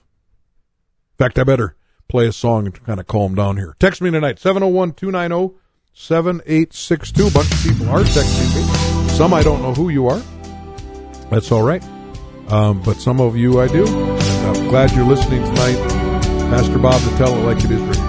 [1.14, 1.76] In fact, I better
[2.08, 3.76] play a song to kind of calm down here.
[3.80, 5.56] Text me tonight, 701 290
[5.94, 7.28] 7862.
[7.28, 9.10] A bunch of people are texting me.
[9.10, 10.22] Some I don't know who you are.
[11.30, 11.84] That's all right.
[12.48, 13.86] Um, but some of you I do.
[13.86, 15.78] And I'm glad you're listening tonight.
[16.50, 18.09] Pastor Bob to tell it like it is written.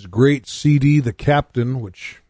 [0.00, 2.22] his great CD, The Captain, which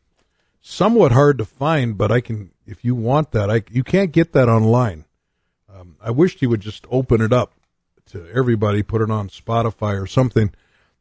[0.60, 3.48] somewhat hard to find, but I can if you want that.
[3.48, 5.04] I you can't get that online.
[5.72, 7.52] Um, I wished he would just open it up
[8.06, 10.52] to everybody, put it on Spotify or something.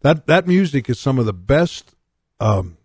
[0.01, 1.95] That that music is some of the best
[2.39, 2.78] um,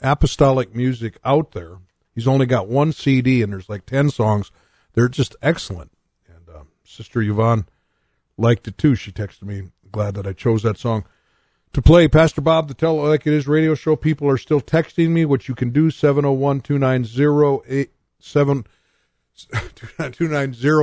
[0.00, 1.76] apostolic music out there.
[2.14, 4.50] He's only got one CD, and there's like ten songs.
[4.94, 5.90] They're just excellent.
[6.26, 7.66] And um, Sister Yvonne
[8.38, 8.94] liked it too.
[8.94, 11.04] She texted me, "Glad that I chose that song."
[11.82, 15.10] Play Pastor Bob, the Tell It Like It Is radio show, people are still texting
[15.10, 17.08] me, which you can do 701 290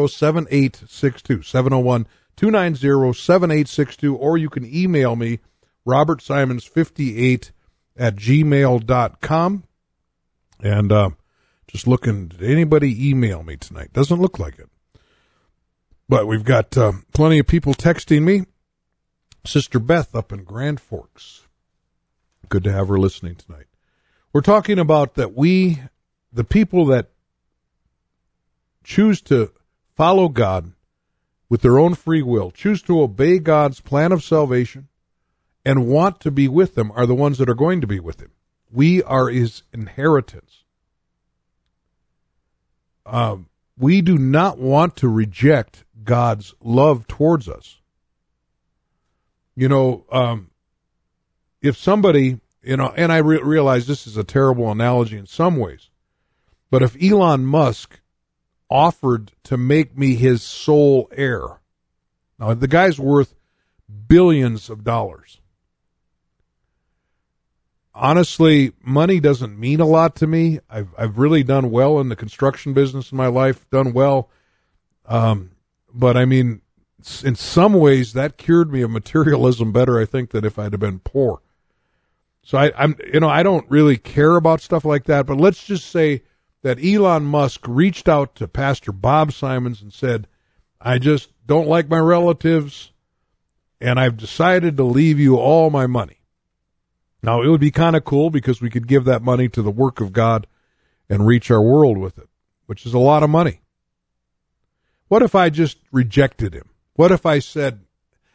[0.07, 1.41] 7862.
[1.43, 4.15] 701 290 7862.
[4.15, 5.39] Or you can email me,
[5.87, 7.51] robertsimons58
[7.97, 9.63] at gmail.com.
[10.59, 11.09] And uh,
[11.67, 13.93] just looking, did anybody email me tonight?
[13.93, 14.69] Doesn't look like it.
[16.07, 18.45] But we've got uh, plenty of people texting me.
[19.45, 21.47] Sister Beth up in Grand Forks.
[22.49, 23.65] Good to have her listening tonight.
[24.31, 25.81] We're talking about that we,
[26.31, 27.09] the people that
[28.83, 29.51] choose to
[29.95, 30.71] follow God
[31.49, 34.87] with their own free will, choose to obey God's plan of salvation,
[35.65, 38.21] and want to be with Him are the ones that are going to be with
[38.21, 38.31] Him.
[38.71, 40.63] We are His inheritance.
[43.05, 47.81] Um, we do not want to reject God's love towards us.
[49.55, 50.49] You know, um,
[51.61, 55.57] if somebody, you know, and I re- realize this is a terrible analogy in some
[55.57, 55.89] ways,
[56.71, 57.99] but if Elon Musk
[58.69, 61.61] offered to make me his sole heir,
[62.39, 63.35] now the guy's worth
[64.07, 65.39] billions of dollars.
[67.95, 70.59] Honestly, money doesn't mean a lot to me.
[70.67, 74.31] I've I've really done well in the construction business in my life, done well.
[75.05, 75.51] Um,
[75.93, 76.62] but I mean,
[77.23, 80.79] in some ways, that cured me of materialism better, I think, than if I'd have
[80.79, 81.41] been poor.
[82.43, 85.25] So I, I'm, you know, I don't really care about stuff like that.
[85.25, 86.23] But let's just say
[86.61, 90.27] that Elon Musk reached out to Pastor Bob Simons and said,
[90.79, 92.91] "I just don't like my relatives,
[93.79, 96.19] and I've decided to leave you all my money."
[97.21, 99.71] Now it would be kind of cool because we could give that money to the
[99.71, 100.45] work of God
[101.09, 102.27] and reach our world with it,
[102.65, 103.61] which is a lot of money.
[105.07, 106.69] What if I just rejected him?
[106.95, 107.81] What if I said,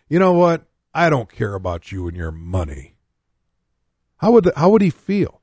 [0.09, 0.64] you know what?
[0.94, 2.94] I don't care about you and your money.
[4.16, 5.40] How would, how would he feel?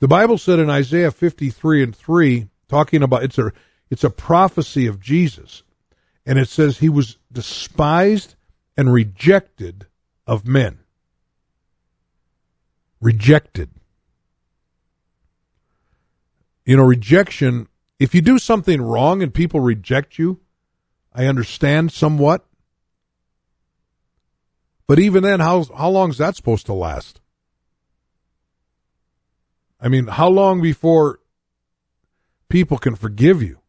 [0.00, 3.52] The Bible said in Isaiah 53 and 3, talking about, it's a,
[3.90, 5.62] it's a prophecy of Jesus.
[6.26, 8.34] And it says he was despised
[8.76, 9.86] and rejected
[10.26, 10.80] of men.
[13.00, 13.70] Rejected.
[16.66, 20.40] You know, rejection, if you do something wrong and people reject you,
[21.14, 22.44] I understand somewhat.
[24.86, 27.20] But even then, how how long is that supposed to last?
[29.80, 31.20] I mean, how long before
[32.48, 33.60] people can forgive you?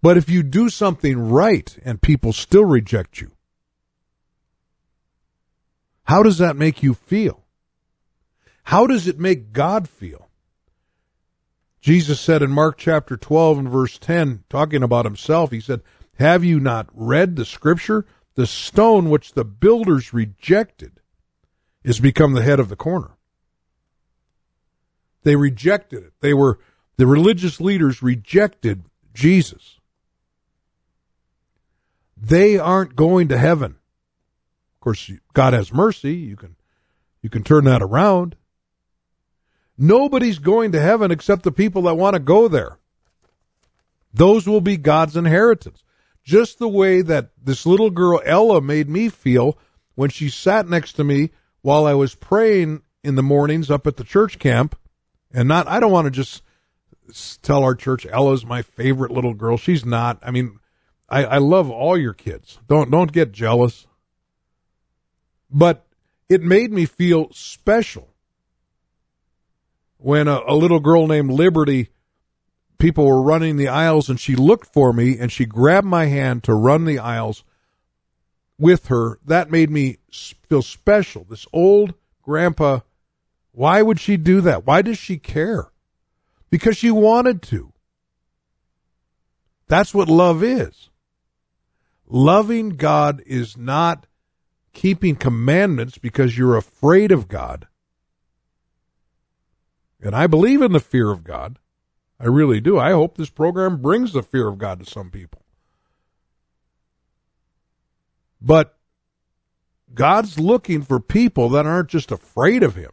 [0.00, 3.32] But if you do something right and people still reject you,
[6.04, 7.44] how does that make you feel?
[8.64, 10.27] How does it make God feel?
[11.80, 15.82] Jesus said in Mark chapter 12 and verse 10, talking about himself, he said,
[16.18, 18.04] Have you not read the scripture?
[18.34, 21.00] The stone which the builders rejected
[21.84, 23.16] is become the head of the corner.
[25.22, 26.12] They rejected it.
[26.20, 26.58] They were,
[26.96, 29.78] the religious leaders rejected Jesus.
[32.16, 33.72] They aren't going to heaven.
[34.76, 36.14] Of course, God has mercy.
[36.14, 36.56] You can,
[37.22, 38.36] you can turn that around.
[39.78, 42.78] Nobody's going to heaven except the people that want to go there.
[44.12, 45.84] Those will be God's inheritance.
[46.24, 49.56] Just the way that this little girl Ella made me feel
[49.94, 51.30] when she sat next to me
[51.62, 54.76] while I was praying in the mornings up at the church camp.
[55.32, 56.42] And not, I don't want to just
[57.42, 59.56] tell our church Ella's my favorite little girl.
[59.56, 60.18] She's not.
[60.22, 60.58] I mean,
[61.08, 62.58] I, I love all your kids.
[62.66, 63.86] Don't, don't get jealous.
[65.50, 65.86] But
[66.28, 68.08] it made me feel special
[69.98, 71.90] when a, a, little girl named Liberty,
[72.78, 76.44] people were running the aisles and she looked for me and she grabbed my hand
[76.44, 77.44] to run the aisles
[78.58, 79.18] with her.
[79.26, 79.98] That made me
[80.48, 81.26] feel special.
[81.28, 82.80] This old grandpa,
[83.52, 84.64] why would she do that?
[84.66, 85.70] Why does she care?
[86.48, 87.72] Because she wanted to.
[89.66, 90.88] That's what love is.
[92.06, 94.06] Loving God is not
[94.72, 97.66] keeping commandments because you're afraid of God
[100.00, 101.58] and I believe in the fear of God.
[102.20, 102.78] I really do.
[102.78, 105.42] I hope this program brings the fear of God to some people.
[108.40, 108.76] But
[109.94, 112.92] God's looking for people that aren't just afraid of Him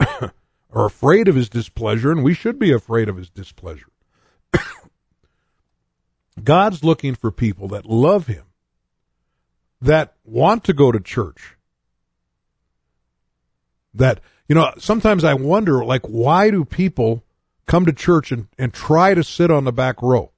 [0.70, 3.90] or afraid of His displeasure, and we should be afraid of His displeasure.
[6.42, 8.44] God's looking for people that love Him,
[9.80, 11.56] that want to go to church,
[13.92, 17.24] that you know, sometimes I wonder, like, why do people
[17.66, 20.32] come to church and, and try to sit on the back row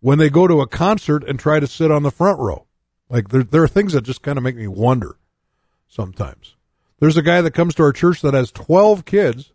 [0.00, 2.66] when they go to a concert and try to sit on the front row?
[3.08, 5.16] Like there, there are things that just kind of make me wonder
[5.86, 6.56] sometimes.
[6.98, 9.52] There's a guy that comes to our church that has 12 kids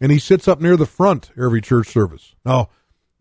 [0.00, 2.34] and he sits up near the front every church service.
[2.44, 2.68] Now,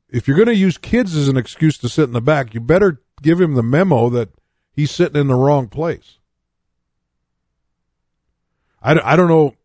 [0.10, 2.60] if you're going to use kids as an excuse to sit in the back, you
[2.60, 4.30] better give him the memo that
[4.72, 6.19] he's sitting in the wrong place.
[8.82, 9.56] I, I don't know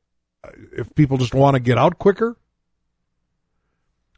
[0.76, 2.36] if people just want to get out quicker.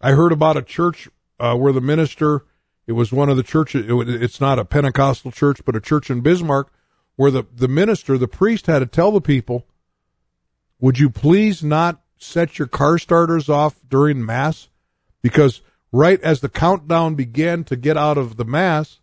[0.00, 2.44] I heard about a church uh, where the minister,
[2.86, 6.10] it was one of the churches, it, it's not a Pentecostal church, but a church
[6.10, 6.72] in Bismarck,
[7.16, 9.66] where the, the minister, the priest had to tell the people,
[10.78, 14.68] would you please not set your car starters off during Mass?
[15.22, 19.00] Because right as the countdown began to get out of the Mass,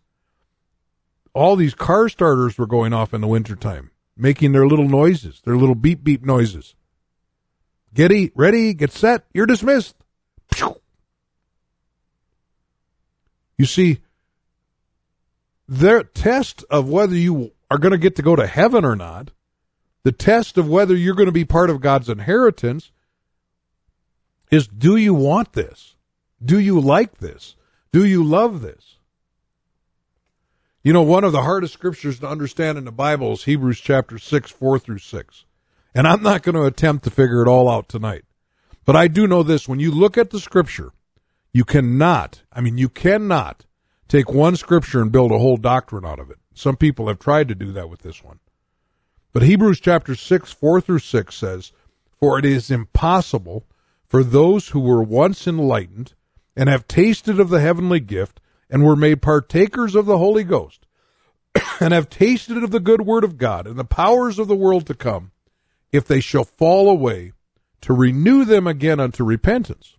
[1.34, 5.56] all these car starters were going off in the wintertime, making their little noises, their
[5.56, 6.74] little beep beep noises.
[7.92, 9.94] Get ready, get set, you're dismissed.
[13.56, 14.00] You see,
[15.68, 19.30] their test of whether you are going to get to go to heaven or not,
[20.02, 22.90] the test of whether you're going to be part of God's inheritance
[24.50, 25.94] is do you want this?
[26.44, 27.56] Do you like this?
[27.92, 28.93] Do you love this?
[30.84, 34.18] You know, one of the hardest scriptures to understand in the Bible is Hebrews chapter
[34.18, 35.44] 6, 4 through 6.
[35.94, 38.26] And I'm not going to attempt to figure it all out tonight.
[38.84, 40.92] But I do know this when you look at the scripture,
[41.54, 43.64] you cannot, I mean, you cannot
[44.08, 46.36] take one scripture and build a whole doctrine out of it.
[46.52, 48.40] Some people have tried to do that with this one.
[49.32, 51.72] But Hebrews chapter 6, 4 through 6 says,
[52.20, 53.64] For it is impossible
[54.06, 56.12] for those who were once enlightened
[56.54, 58.38] and have tasted of the heavenly gift
[58.70, 60.86] and were made partakers of the Holy Ghost
[61.80, 64.86] and have tasted of the good word of God and the powers of the world
[64.86, 65.32] to come,
[65.92, 67.32] if they shall fall away,
[67.80, 69.96] to renew them again unto repentance,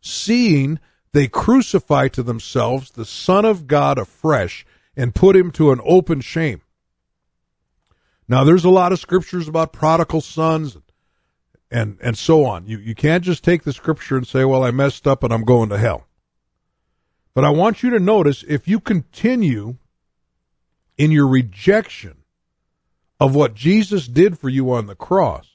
[0.00, 0.78] seeing
[1.12, 6.20] they crucify to themselves the Son of God afresh and put him to an open
[6.20, 6.62] shame.
[8.28, 10.76] Now, there's a lot of scriptures about prodigal sons
[11.70, 12.66] and, and so on.
[12.66, 15.44] You, you can't just take the scripture and say, well, I messed up and I'm
[15.44, 16.06] going to hell.
[17.34, 19.76] But I want you to notice if you continue
[20.98, 22.16] in your rejection
[23.18, 25.48] of what Jesus did for you on the cross,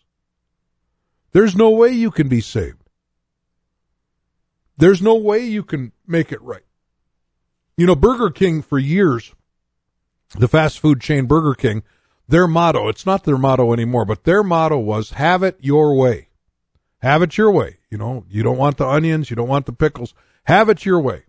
[1.33, 2.89] there's no way you can be saved.
[4.77, 6.63] There's no way you can make it right.
[7.75, 9.33] You know, Burger King for years,
[10.35, 11.83] the fast food chain Burger King,
[12.27, 16.29] their motto, it's not their motto anymore, but their motto was have it your way.
[16.99, 17.77] Have it your way.
[17.89, 20.13] You know, you don't want the onions, you don't want the pickles.
[20.45, 21.23] Have it your way.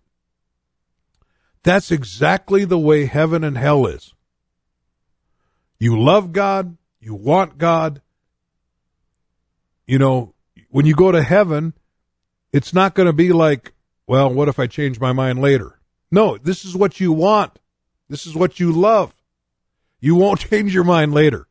[1.62, 4.14] That's exactly the way heaven and hell is.
[5.78, 8.02] You love God, you want God.
[9.86, 10.34] You know,
[10.70, 11.72] when you go to heaven,
[12.52, 13.72] it's not going to be like,
[14.06, 15.78] well, what if I change my mind later?
[16.10, 17.58] No, this is what you want.
[18.08, 19.14] This is what you love.
[20.00, 21.46] You won't change your mind later.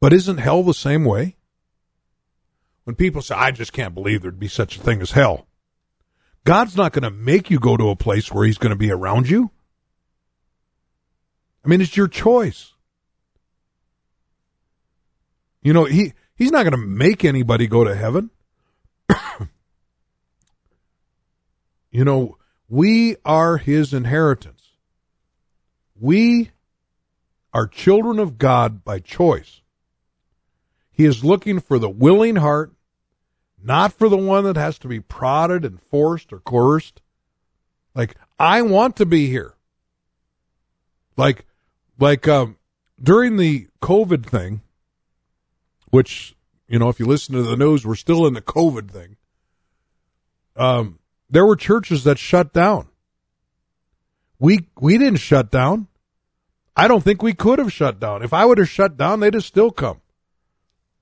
[0.00, 1.36] But isn't hell the same way?
[2.84, 5.46] When people say, I just can't believe there'd be such a thing as hell.
[6.44, 8.90] God's not going to make you go to a place where he's going to be
[8.90, 9.50] around you.
[11.64, 12.72] I mean, it's your choice.
[15.62, 18.28] You know, he, he's not going to make anybody go to heaven.
[21.90, 22.36] you know,
[22.68, 24.60] we are his inheritance.
[25.98, 26.50] We
[27.54, 29.62] are children of God by choice.
[30.92, 32.73] He is looking for the willing heart,
[33.64, 37.00] not for the one that has to be prodded and forced or coerced.
[37.94, 39.54] Like, I want to be here.
[41.16, 41.46] Like,
[41.98, 42.58] like, um,
[43.02, 44.60] during the COVID thing,
[45.90, 46.36] which,
[46.68, 49.16] you know, if you listen to the news, we're still in the COVID thing.
[50.56, 50.98] Um,
[51.30, 52.88] there were churches that shut down.
[54.38, 55.86] We, we didn't shut down.
[56.76, 58.22] I don't think we could have shut down.
[58.22, 60.00] If I would have shut down, they'd have still come.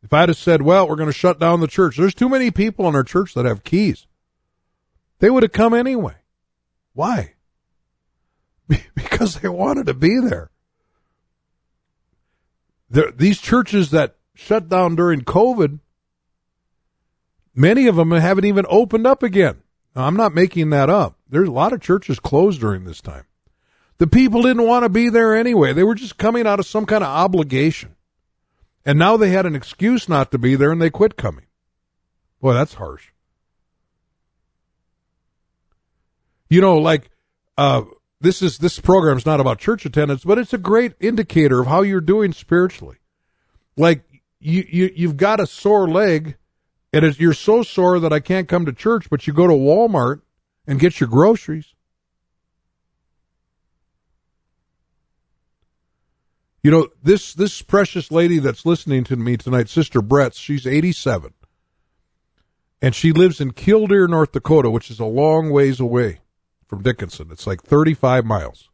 [0.03, 2.50] If I'd have said, well, we're going to shut down the church, there's too many
[2.50, 4.07] people in our church that have keys.
[5.20, 6.16] They would have come anyway.
[6.92, 7.34] Why?
[8.94, 10.50] Because they wanted to be there.
[12.90, 13.12] there.
[13.12, 15.78] These churches that shut down during COVID,
[17.55, 19.62] many of them haven't even opened up again.
[19.94, 21.16] Now, I'm not making that up.
[21.28, 23.24] There's a lot of churches closed during this time.
[23.98, 25.72] The people didn't want to be there anyway.
[25.72, 27.94] They were just coming out of some kind of obligation.
[28.85, 31.47] And now they had an excuse not to be there and they quit coming.
[32.41, 33.09] Boy, that's harsh.
[36.49, 37.11] You know, like,
[37.57, 37.83] uh,
[38.20, 41.83] this is, this program's not about church attendance, but it's a great indicator of how
[41.83, 42.97] you're doing spiritually.
[43.76, 44.05] Like,
[44.41, 46.37] you, you, you've got a sore leg
[46.93, 50.20] and you're so sore that I can't come to church, but you go to Walmart
[50.66, 51.74] and get your groceries.
[56.62, 61.34] You know, this this precious lady that's listening to me tonight, Sister Brett, she's 87.
[62.80, 66.20] And she lives in Killdeer, North Dakota, which is a long ways away
[66.66, 67.28] from Dickinson.
[67.30, 68.70] It's like 35 miles.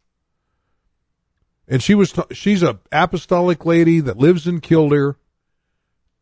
[1.67, 5.17] And she was t- she's a apostolic lady that lives in Killdeer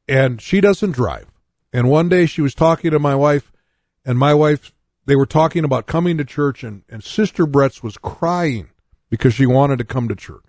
[0.08, 1.26] and she doesn't drive.
[1.72, 3.52] And one day she was talking to my wife
[4.04, 4.72] and my wife
[5.04, 8.70] they were talking about coming to church and, and Sister Brett's was crying
[9.10, 10.45] because she wanted to come to church.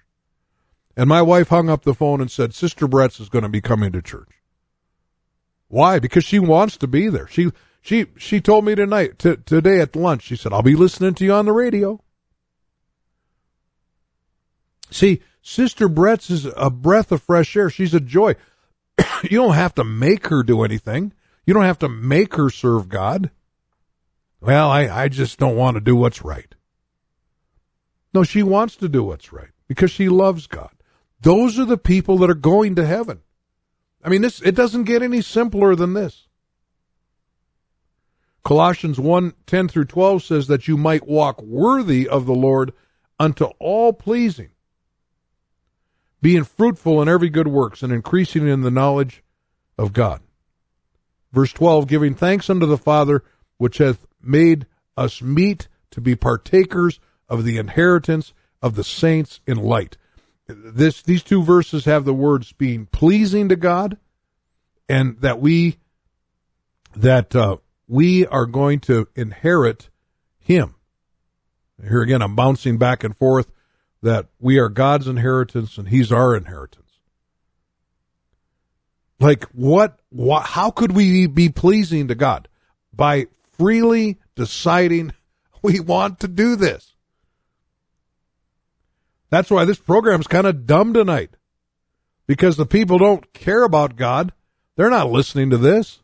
[0.98, 3.62] And my wife hung up the phone and said, Sister Brett's is going to be
[3.62, 4.42] coming to church.
[5.68, 6.00] Why?
[6.00, 7.28] Because she wants to be there.
[7.28, 10.24] She she she told me tonight t- today at lunch.
[10.24, 12.02] She said, "I'll be listening to you on the radio."
[14.90, 17.70] See, Sister Brett's is a breath of fresh air.
[17.70, 18.36] She's a joy.
[19.24, 21.14] you don't have to make her do anything.
[21.46, 23.30] You don't have to make her serve God.
[24.40, 26.56] Well, I, I just don't want to do what's right.
[28.14, 30.77] No, she wants to do what's right because she loves God.
[31.22, 33.22] Those are the people that are going to heaven.
[34.04, 36.28] I mean, this it doesn't get any simpler than this.
[38.44, 42.72] Colossians 1 10 through 12 says that you might walk worthy of the Lord
[43.20, 44.52] unto all pleasing,
[46.22, 49.24] being fruitful in every good works and increasing in the knowledge
[49.78, 50.22] of God.
[51.34, 53.24] Verse 12, giving thanks unto the Father,
[53.58, 54.66] which hath made
[54.96, 59.98] us meet to be partakers of the inheritance of the saints in light.
[60.48, 63.98] This these two verses have the words being pleasing to God,
[64.88, 65.78] and that we
[66.96, 69.90] that uh, we are going to inherit
[70.40, 70.76] Him.
[71.82, 73.52] Here again, I'm bouncing back and forth
[74.02, 76.88] that we are God's inheritance and He's our inheritance.
[79.20, 80.44] Like what, what?
[80.44, 82.48] How could we be pleasing to God
[82.94, 83.28] by
[83.58, 85.12] freely deciding
[85.62, 86.96] we want to do this?
[89.30, 91.32] That's why this program's kind of dumb tonight.
[92.28, 94.34] Because the people don't care about God.
[94.76, 96.00] They're not listening to this.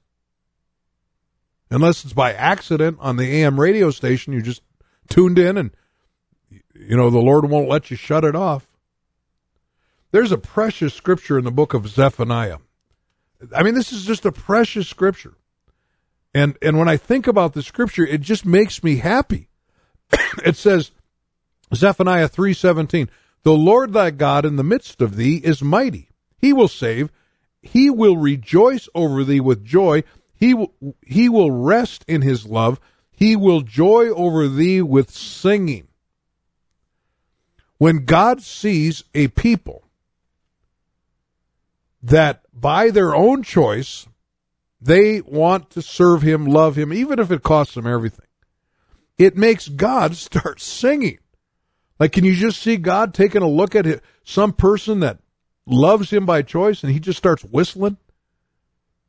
[1.69, 4.61] Unless it's by accident on the AM radio station, you just
[5.09, 5.71] tuned in and,
[6.49, 8.67] you know, the Lord won't let you shut it off.
[10.11, 12.59] There's a precious scripture in the book of Zephaniah.
[13.55, 15.33] I mean, this is just a precious scripture.
[16.35, 19.49] And, and when I think about the scripture, it just makes me happy.
[20.45, 20.91] it says,
[21.75, 23.09] Zephaniah 3:17
[23.43, 26.09] The Lord thy God in the midst of thee is mighty.
[26.37, 27.09] He will save.
[27.61, 30.03] He will rejoice over thee with joy.
[30.33, 32.79] He will, he will rest in his love.
[33.11, 35.87] He will joy over thee with singing.
[37.77, 39.83] When God sees a people
[42.01, 44.05] that by their own choice
[44.81, 48.25] they want to serve him love him even if it costs them everything
[49.17, 51.19] it makes God start singing
[51.99, 55.19] like, can you just see God taking a look at some person that
[55.65, 57.97] loves him by choice and he just starts whistling?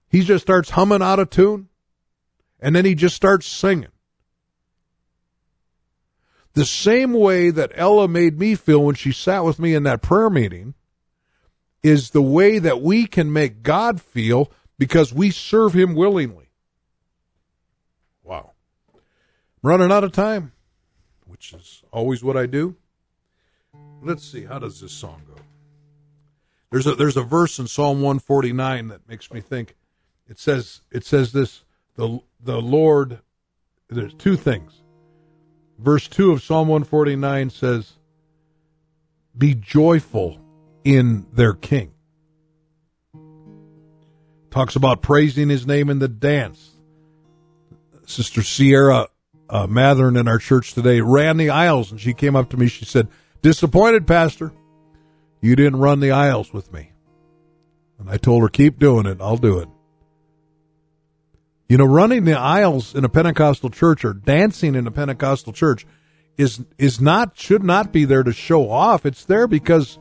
[0.09, 1.69] He just starts humming out of tune
[2.61, 3.89] and then he just starts singing.
[6.53, 10.03] The same way that Ella made me feel when she sat with me in that
[10.03, 10.75] prayer meeting
[11.83, 16.49] is the way that we can make God feel because we serve him willingly.
[18.23, 18.53] Wow.
[18.95, 19.01] I'm
[19.69, 20.53] running out of time
[21.35, 22.77] which is always what I do.
[24.01, 25.43] Let's see, how does this song go?
[26.71, 29.75] There's a there's a verse in Psalm 149 that makes me think.
[30.29, 31.65] It says it says this
[31.97, 33.19] the the Lord
[33.89, 34.81] there's two things.
[35.77, 37.95] Verse 2 of Psalm 149 says
[39.37, 40.39] be joyful
[40.85, 41.95] in their king.
[44.53, 46.77] Talks about praising his name in the dance.
[48.07, 49.09] Sister Sierra
[49.55, 52.67] uh, Mathern in our church today ran the aisles, and she came up to me.
[52.67, 53.07] She said,
[53.41, 54.53] "Disappointed, Pastor,
[55.41, 56.91] you didn't run the aisles with me."
[58.01, 59.19] And I told her, "Keep doing it.
[59.21, 59.69] I'll do it."
[61.69, 65.87] You know, running the aisles in a Pentecostal church or dancing in a Pentecostal church
[66.37, 69.07] is is not should not be there to show off.
[69.07, 70.01] It's there because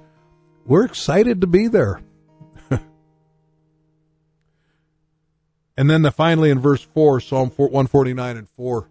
[0.66, 2.02] we're excited to be there.
[5.78, 8.90] and then the, finally in verse 4, Psalm 149 and 4,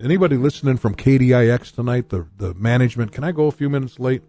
[0.00, 4.22] Anybody listening from KDIX tonight, the, the management, can I go a few minutes late?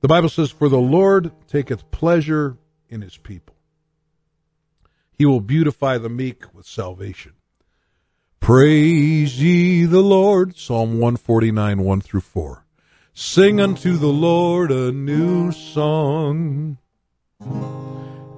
[0.00, 2.56] The Bible says, For the Lord taketh pleasure
[2.88, 3.54] in his people.
[5.16, 7.34] He will beautify the meek with salvation.
[8.40, 10.56] Praise ye the Lord.
[10.56, 12.64] Psalm 149, 1 through 4.
[13.14, 16.78] Sing unto the Lord a new song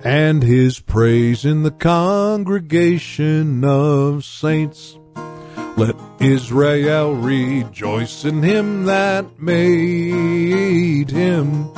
[0.03, 5.00] and his praise in the congregation of saints.
[5.77, 11.73] Let Israel rejoice in him that made him.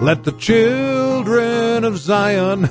[0.00, 2.68] Let the children of Zion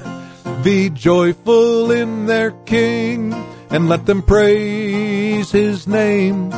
[0.64, 3.34] be joyful in their King,
[3.70, 6.50] and let them praise his name.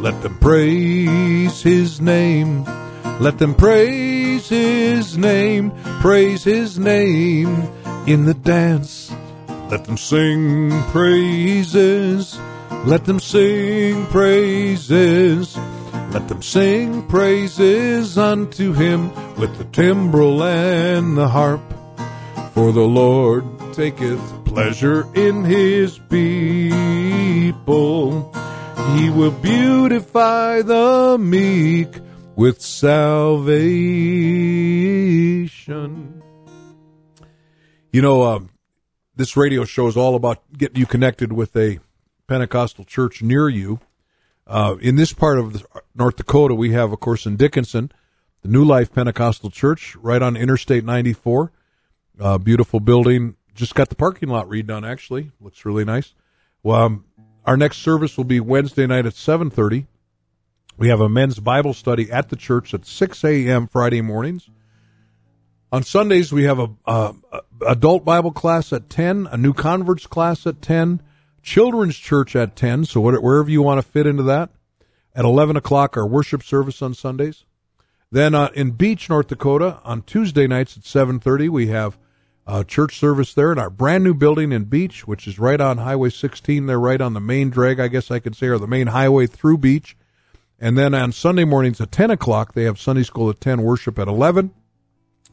[0.00, 2.64] Let them praise his name.
[3.20, 5.72] Let them praise his name.
[6.00, 7.68] Praise his name
[8.06, 9.10] in the dance.
[9.70, 12.38] Let them sing praises.
[12.86, 15.56] Let them sing praises.
[16.12, 21.62] Let them sing praises unto him with the timbrel and the harp.
[22.52, 27.54] For the Lord taketh pleasure in his people.
[28.96, 31.88] He will beautify the meek
[32.36, 33.72] with salvation.
[37.92, 38.50] You know, um,
[39.16, 41.80] this radio show is all about getting you connected with a
[42.26, 43.80] Pentecostal church near you.
[44.46, 47.90] Uh, in this part of North Dakota, we have, of course, in Dickinson,
[48.42, 51.50] the New Life Pentecostal Church, right on Interstate 94.
[52.20, 53.36] Uh, beautiful building.
[53.54, 54.88] Just got the parking lot redone.
[54.88, 56.14] Actually, looks really nice.
[56.62, 57.04] Well, um,
[57.44, 59.86] our next service will be Wednesday night at 7:30.
[60.76, 63.66] We have a men's Bible study at the church at 6 a.m.
[63.66, 64.48] Friday mornings.
[65.70, 70.06] On Sundays, we have a, a, a adult Bible class at 10, a new converts
[70.06, 71.02] class at 10,
[71.44, 72.86] children's church at 10.
[72.86, 74.50] So wherever you want to fit into that.
[75.14, 77.44] At 11 o'clock, our worship service on Sundays.
[78.10, 81.96] Then uh, in Beach, North Dakota, on Tuesday nights at 7:30, we have
[82.46, 85.78] a church service there in our brand new building in Beach, which is right on
[85.78, 86.66] Highway 16.
[86.66, 89.26] They're right on the main drag, I guess I could say, or the main highway
[89.26, 89.96] through Beach.
[90.58, 93.98] And then on Sunday mornings at 10 o'clock, they have Sunday school at 10, worship
[93.98, 94.52] at 11.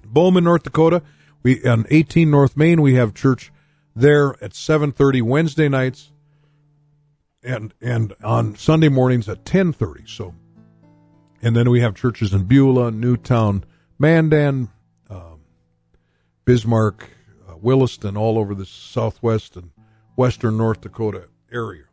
[0.05, 1.01] Bowman, North Dakota,
[1.43, 3.51] we on 18 North Main, we have church
[3.95, 6.11] there at 7:30 Wednesday nights,
[7.43, 10.05] and and on Sunday mornings at 10:30.
[10.07, 10.35] So,
[11.41, 13.63] and then we have churches in Beulah, New Town,
[13.99, 14.69] Mandan,
[15.09, 15.41] um,
[16.45, 17.09] Bismarck,
[17.49, 19.71] uh, Williston, all over the southwest and
[20.15, 21.83] western North Dakota area.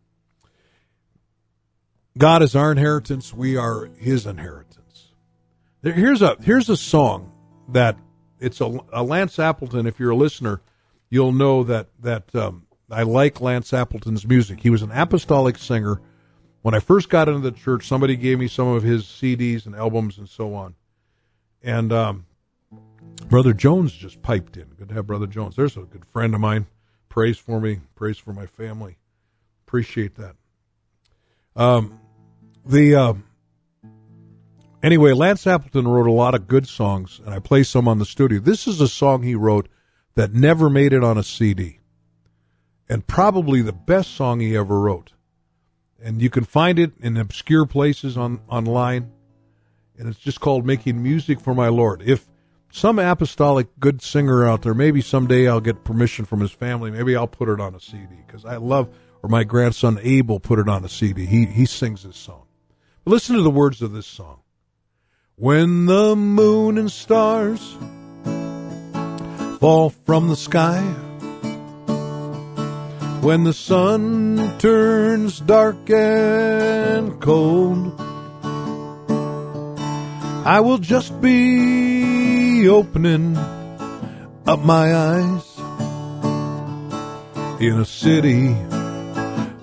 [2.17, 5.13] God is our inheritance; we are His inheritance.
[5.83, 7.33] There- Here's a here's a song
[7.69, 7.97] that
[8.41, 9.87] it's a, a Lance Appleton.
[9.87, 10.61] If you're a listener,
[11.11, 14.61] you'll know that that um, I like Lance Appleton's music.
[14.61, 16.01] He was an apostolic singer.
[16.63, 19.75] When I first got into the church, somebody gave me some of his CDs and
[19.75, 20.75] albums and so on.
[21.63, 22.27] And um,
[23.29, 24.65] Brother Jones just piped in.
[24.77, 25.57] Good to have Brother Jones.
[25.57, 26.67] There's a good friend of mine.
[27.09, 27.81] Prays for me.
[27.95, 28.99] Prays for my family.
[29.67, 30.37] Appreciate that.
[31.57, 32.01] Um,
[32.65, 33.15] the uh,
[34.83, 38.05] anyway, Lance Appleton wrote a lot of good songs, and I play some on the
[38.05, 38.41] studio.
[38.41, 39.69] This is a song he wrote
[40.19, 41.79] that never made it on a CD,
[42.89, 45.13] and probably the best song he ever wrote.
[46.03, 49.13] And you can find it in obscure places on online,
[49.97, 52.27] and it's just called "Making Music for My Lord." If
[52.69, 56.91] some apostolic good singer out there, maybe someday I'll get permission from his family.
[56.91, 58.89] Maybe I'll put it on a CD because I love,
[59.23, 61.27] or my grandson Abel put it on a CD.
[61.27, 62.43] He he sings this song.
[63.05, 64.41] But listen to the words of this song.
[65.37, 67.79] When the moon and stars
[69.59, 70.81] fall from the sky,
[73.21, 77.93] when the sun turns dark and cold,
[80.47, 83.37] I will just be opening
[84.47, 85.59] up my eyes
[87.61, 88.57] in a city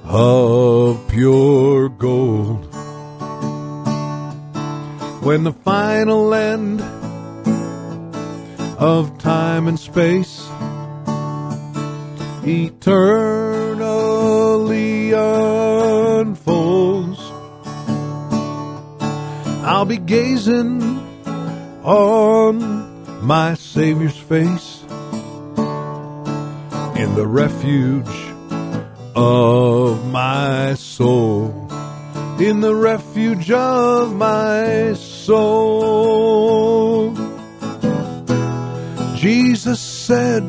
[0.04, 2.66] of pure gold.
[5.24, 6.82] When the final end
[8.78, 10.48] of time and space
[12.48, 17.20] eternally unfolds,
[19.64, 20.84] I'll be gazing
[21.84, 24.84] on my Savior's face
[26.96, 28.06] in the refuge
[29.16, 31.64] of my soul.
[32.40, 36.06] In the refuge of my soul.
[39.26, 40.44] Jesus said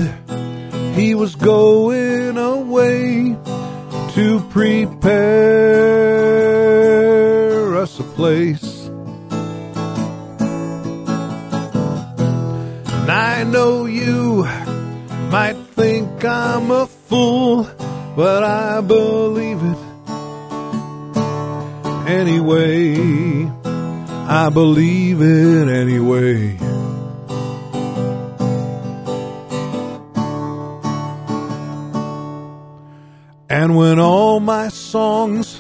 [0.95, 3.35] he was going away
[4.13, 5.07] to prepare
[7.79, 8.89] us a place.
[12.93, 14.45] And I know you
[15.31, 17.67] might think I'm a fool,
[18.15, 19.79] but I believe it
[22.07, 23.51] anyway.
[24.29, 26.59] I believe it anyway.
[33.59, 35.59] And when all my songs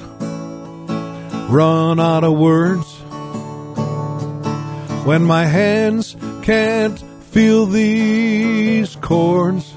[1.48, 2.86] run out of words,
[5.06, 6.98] when my hands can't
[7.30, 9.72] feel these chords,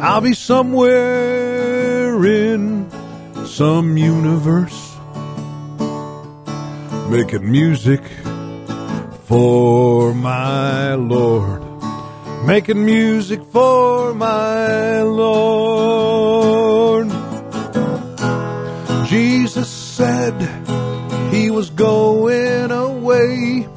[0.00, 2.88] I'll be somewhere in
[3.44, 4.96] some universe
[7.10, 8.02] making music
[9.24, 11.61] for my Lord.
[12.44, 16.42] Making music for my Lord.
[19.06, 20.34] Jesus said
[21.32, 23.68] he was going away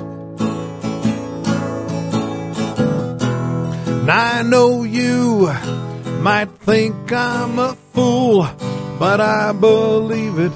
[4.01, 5.51] And I know you
[6.21, 8.47] might think I'm a fool,
[8.99, 10.53] but I believe it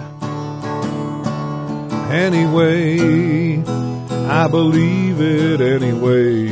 [2.10, 3.62] anyway.
[4.28, 6.50] I believe it anyway.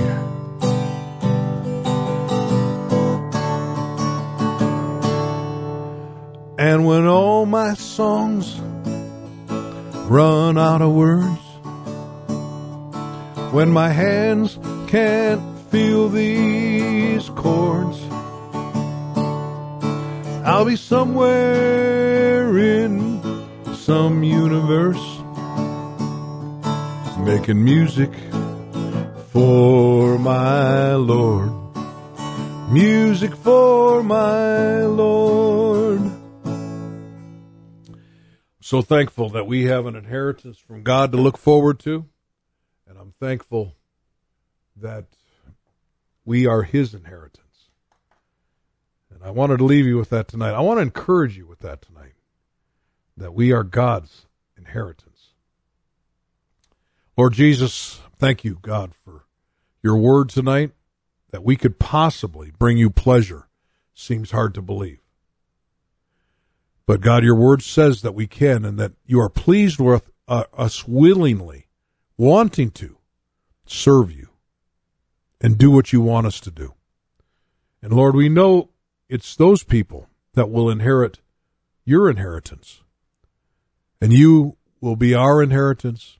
[6.56, 8.58] And when all my songs
[10.08, 11.40] run out of words,
[13.52, 18.00] when my hands can't feel these chords,
[20.46, 23.20] I'll be somewhere in
[23.74, 25.13] some universe
[27.24, 28.10] making music
[29.32, 31.50] for my Lord.
[32.70, 36.02] Music for my Lord.
[38.60, 42.04] So thankful that we have an inheritance from God to look forward to.
[42.86, 43.74] And I'm thankful
[44.76, 45.06] that
[46.26, 47.70] we are His inheritance.
[49.10, 50.52] And I wanted to leave you with that tonight.
[50.52, 52.12] I want to encourage you with that tonight.
[53.16, 54.26] That we are God's
[54.58, 55.13] inheritance.
[57.16, 59.26] Lord Jesus, thank you, God, for
[59.82, 60.72] your word tonight.
[61.30, 63.48] That we could possibly bring you pleasure
[63.92, 65.00] seems hard to believe.
[66.86, 70.44] But God, your word says that we can and that you are pleased with uh,
[70.56, 71.66] us willingly
[72.16, 72.98] wanting to
[73.66, 74.28] serve you
[75.40, 76.74] and do what you want us to do.
[77.82, 78.70] And Lord, we know
[79.08, 81.20] it's those people that will inherit
[81.84, 82.82] your inheritance.
[84.00, 86.18] And you will be our inheritance,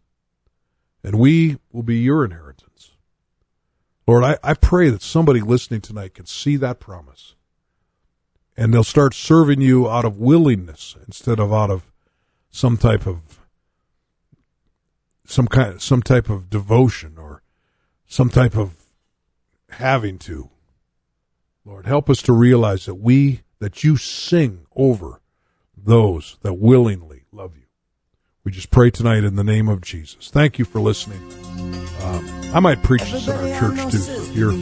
[1.05, 2.93] and we will be your inheritance.
[4.07, 7.35] Lord, I, I pray that somebody listening tonight can see that promise.
[8.57, 11.91] And they'll start serving you out of willingness instead of out of
[12.51, 13.41] some type of
[15.27, 17.43] some kind some type of devotion or
[18.07, 18.77] some type of
[19.71, 20.51] having to.
[21.65, 25.21] Lord, help us to realize that we that you sing over
[25.77, 27.14] those that willingly.
[28.45, 30.29] We just pray tonight in the name of Jesus.
[30.29, 31.19] Thank you for listening.
[32.03, 34.03] Um, I might preach this in our church too.
[34.07, 34.53] If you're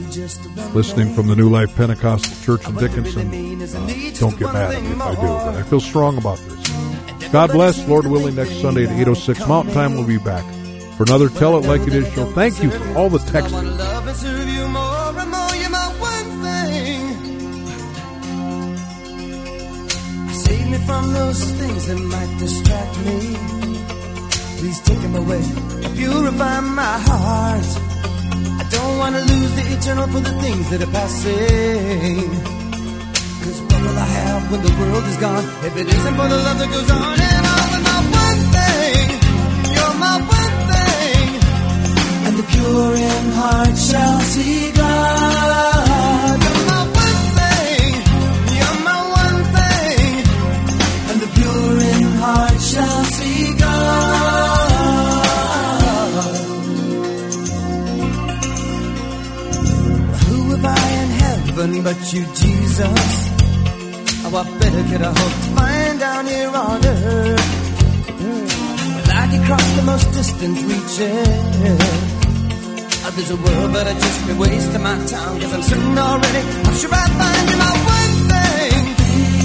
[0.70, 3.26] listening from the New Life Pentecostal Church in Dickinson,
[3.61, 6.68] uh, don't get mad at me if I do, but I feel strong about this.
[7.33, 7.89] God bless.
[7.89, 10.45] Lord willing, next Sunday at 8.06 Mountain Time, we'll be back
[10.97, 12.26] for another Tell It Like It Is show.
[12.26, 13.53] Thank you for all the texts.
[13.53, 15.57] Wanna love and serve you more and more.
[15.57, 17.16] You're my one thing.
[20.33, 23.71] Save me from those things that might distract me.
[24.62, 25.42] Please take him away.
[25.96, 27.66] Purify my heart.
[28.62, 32.30] I don't want to lose the eternal for the things that are passing.
[33.42, 35.44] Cause what will I have when the world is gone?
[35.66, 39.06] If it isn't for the love that goes on and on with my one thing.
[39.74, 41.26] You're my one thing.
[42.26, 46.01] And the pure in heart shall see God.
[61.55, 63.28] Heaven but you, Jesus?
[64.22, 67.59] How I better get I hope to find down here on earth?
[69.14, 71.28] I could cross the most distant reaches.
[73.05, 75.40] Uh, There's a world, but I'd just be wasting my time.
[75.40, 78.82] Cause I'm certain already, I'm sure I'll find you my one thing.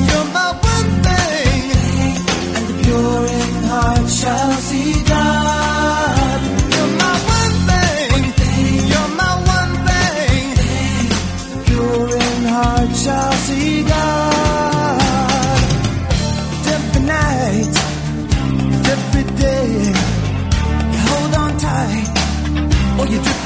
[0.07, 1.61] You're my one thing.
[2.55, 5.26] And the pure in heart shall see God.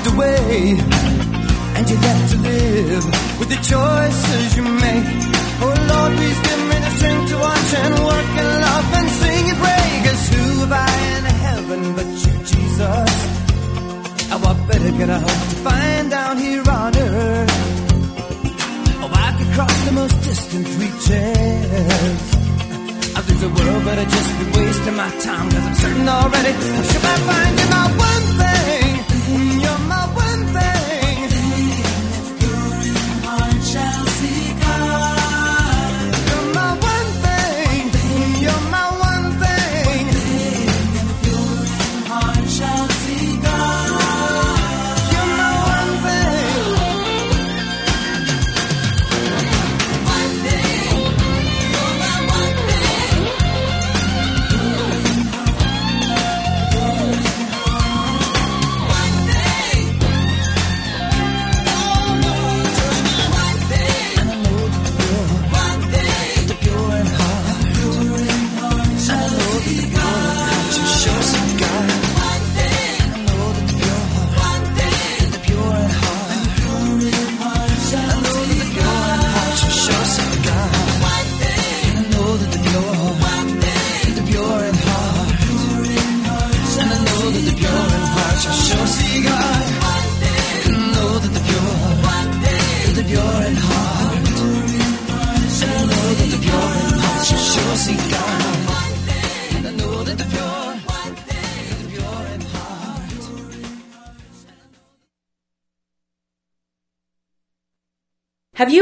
[0.02, 0.78] Drift away
[1.76, 3.06] and you get to live
[3.40, 5.06] with the choices you make.
[5.64, 9.50] Oh Lord, please give me the strength to watch and work and love and sing
[9.50, 10.02] and pray.
[10.06, 13.12] Cause who have I in heaven but you, Jesus?
[14.30, 17.52] How I better get a hope to find down here on earth.
[19.04, 22.22] Oh, I could cross the most distant reaches
[23.18, 25.50] of this the world, but I'd just be wasting my time.
[25.52, 28.81] Cause I'm certain already, how should I find you my one thing?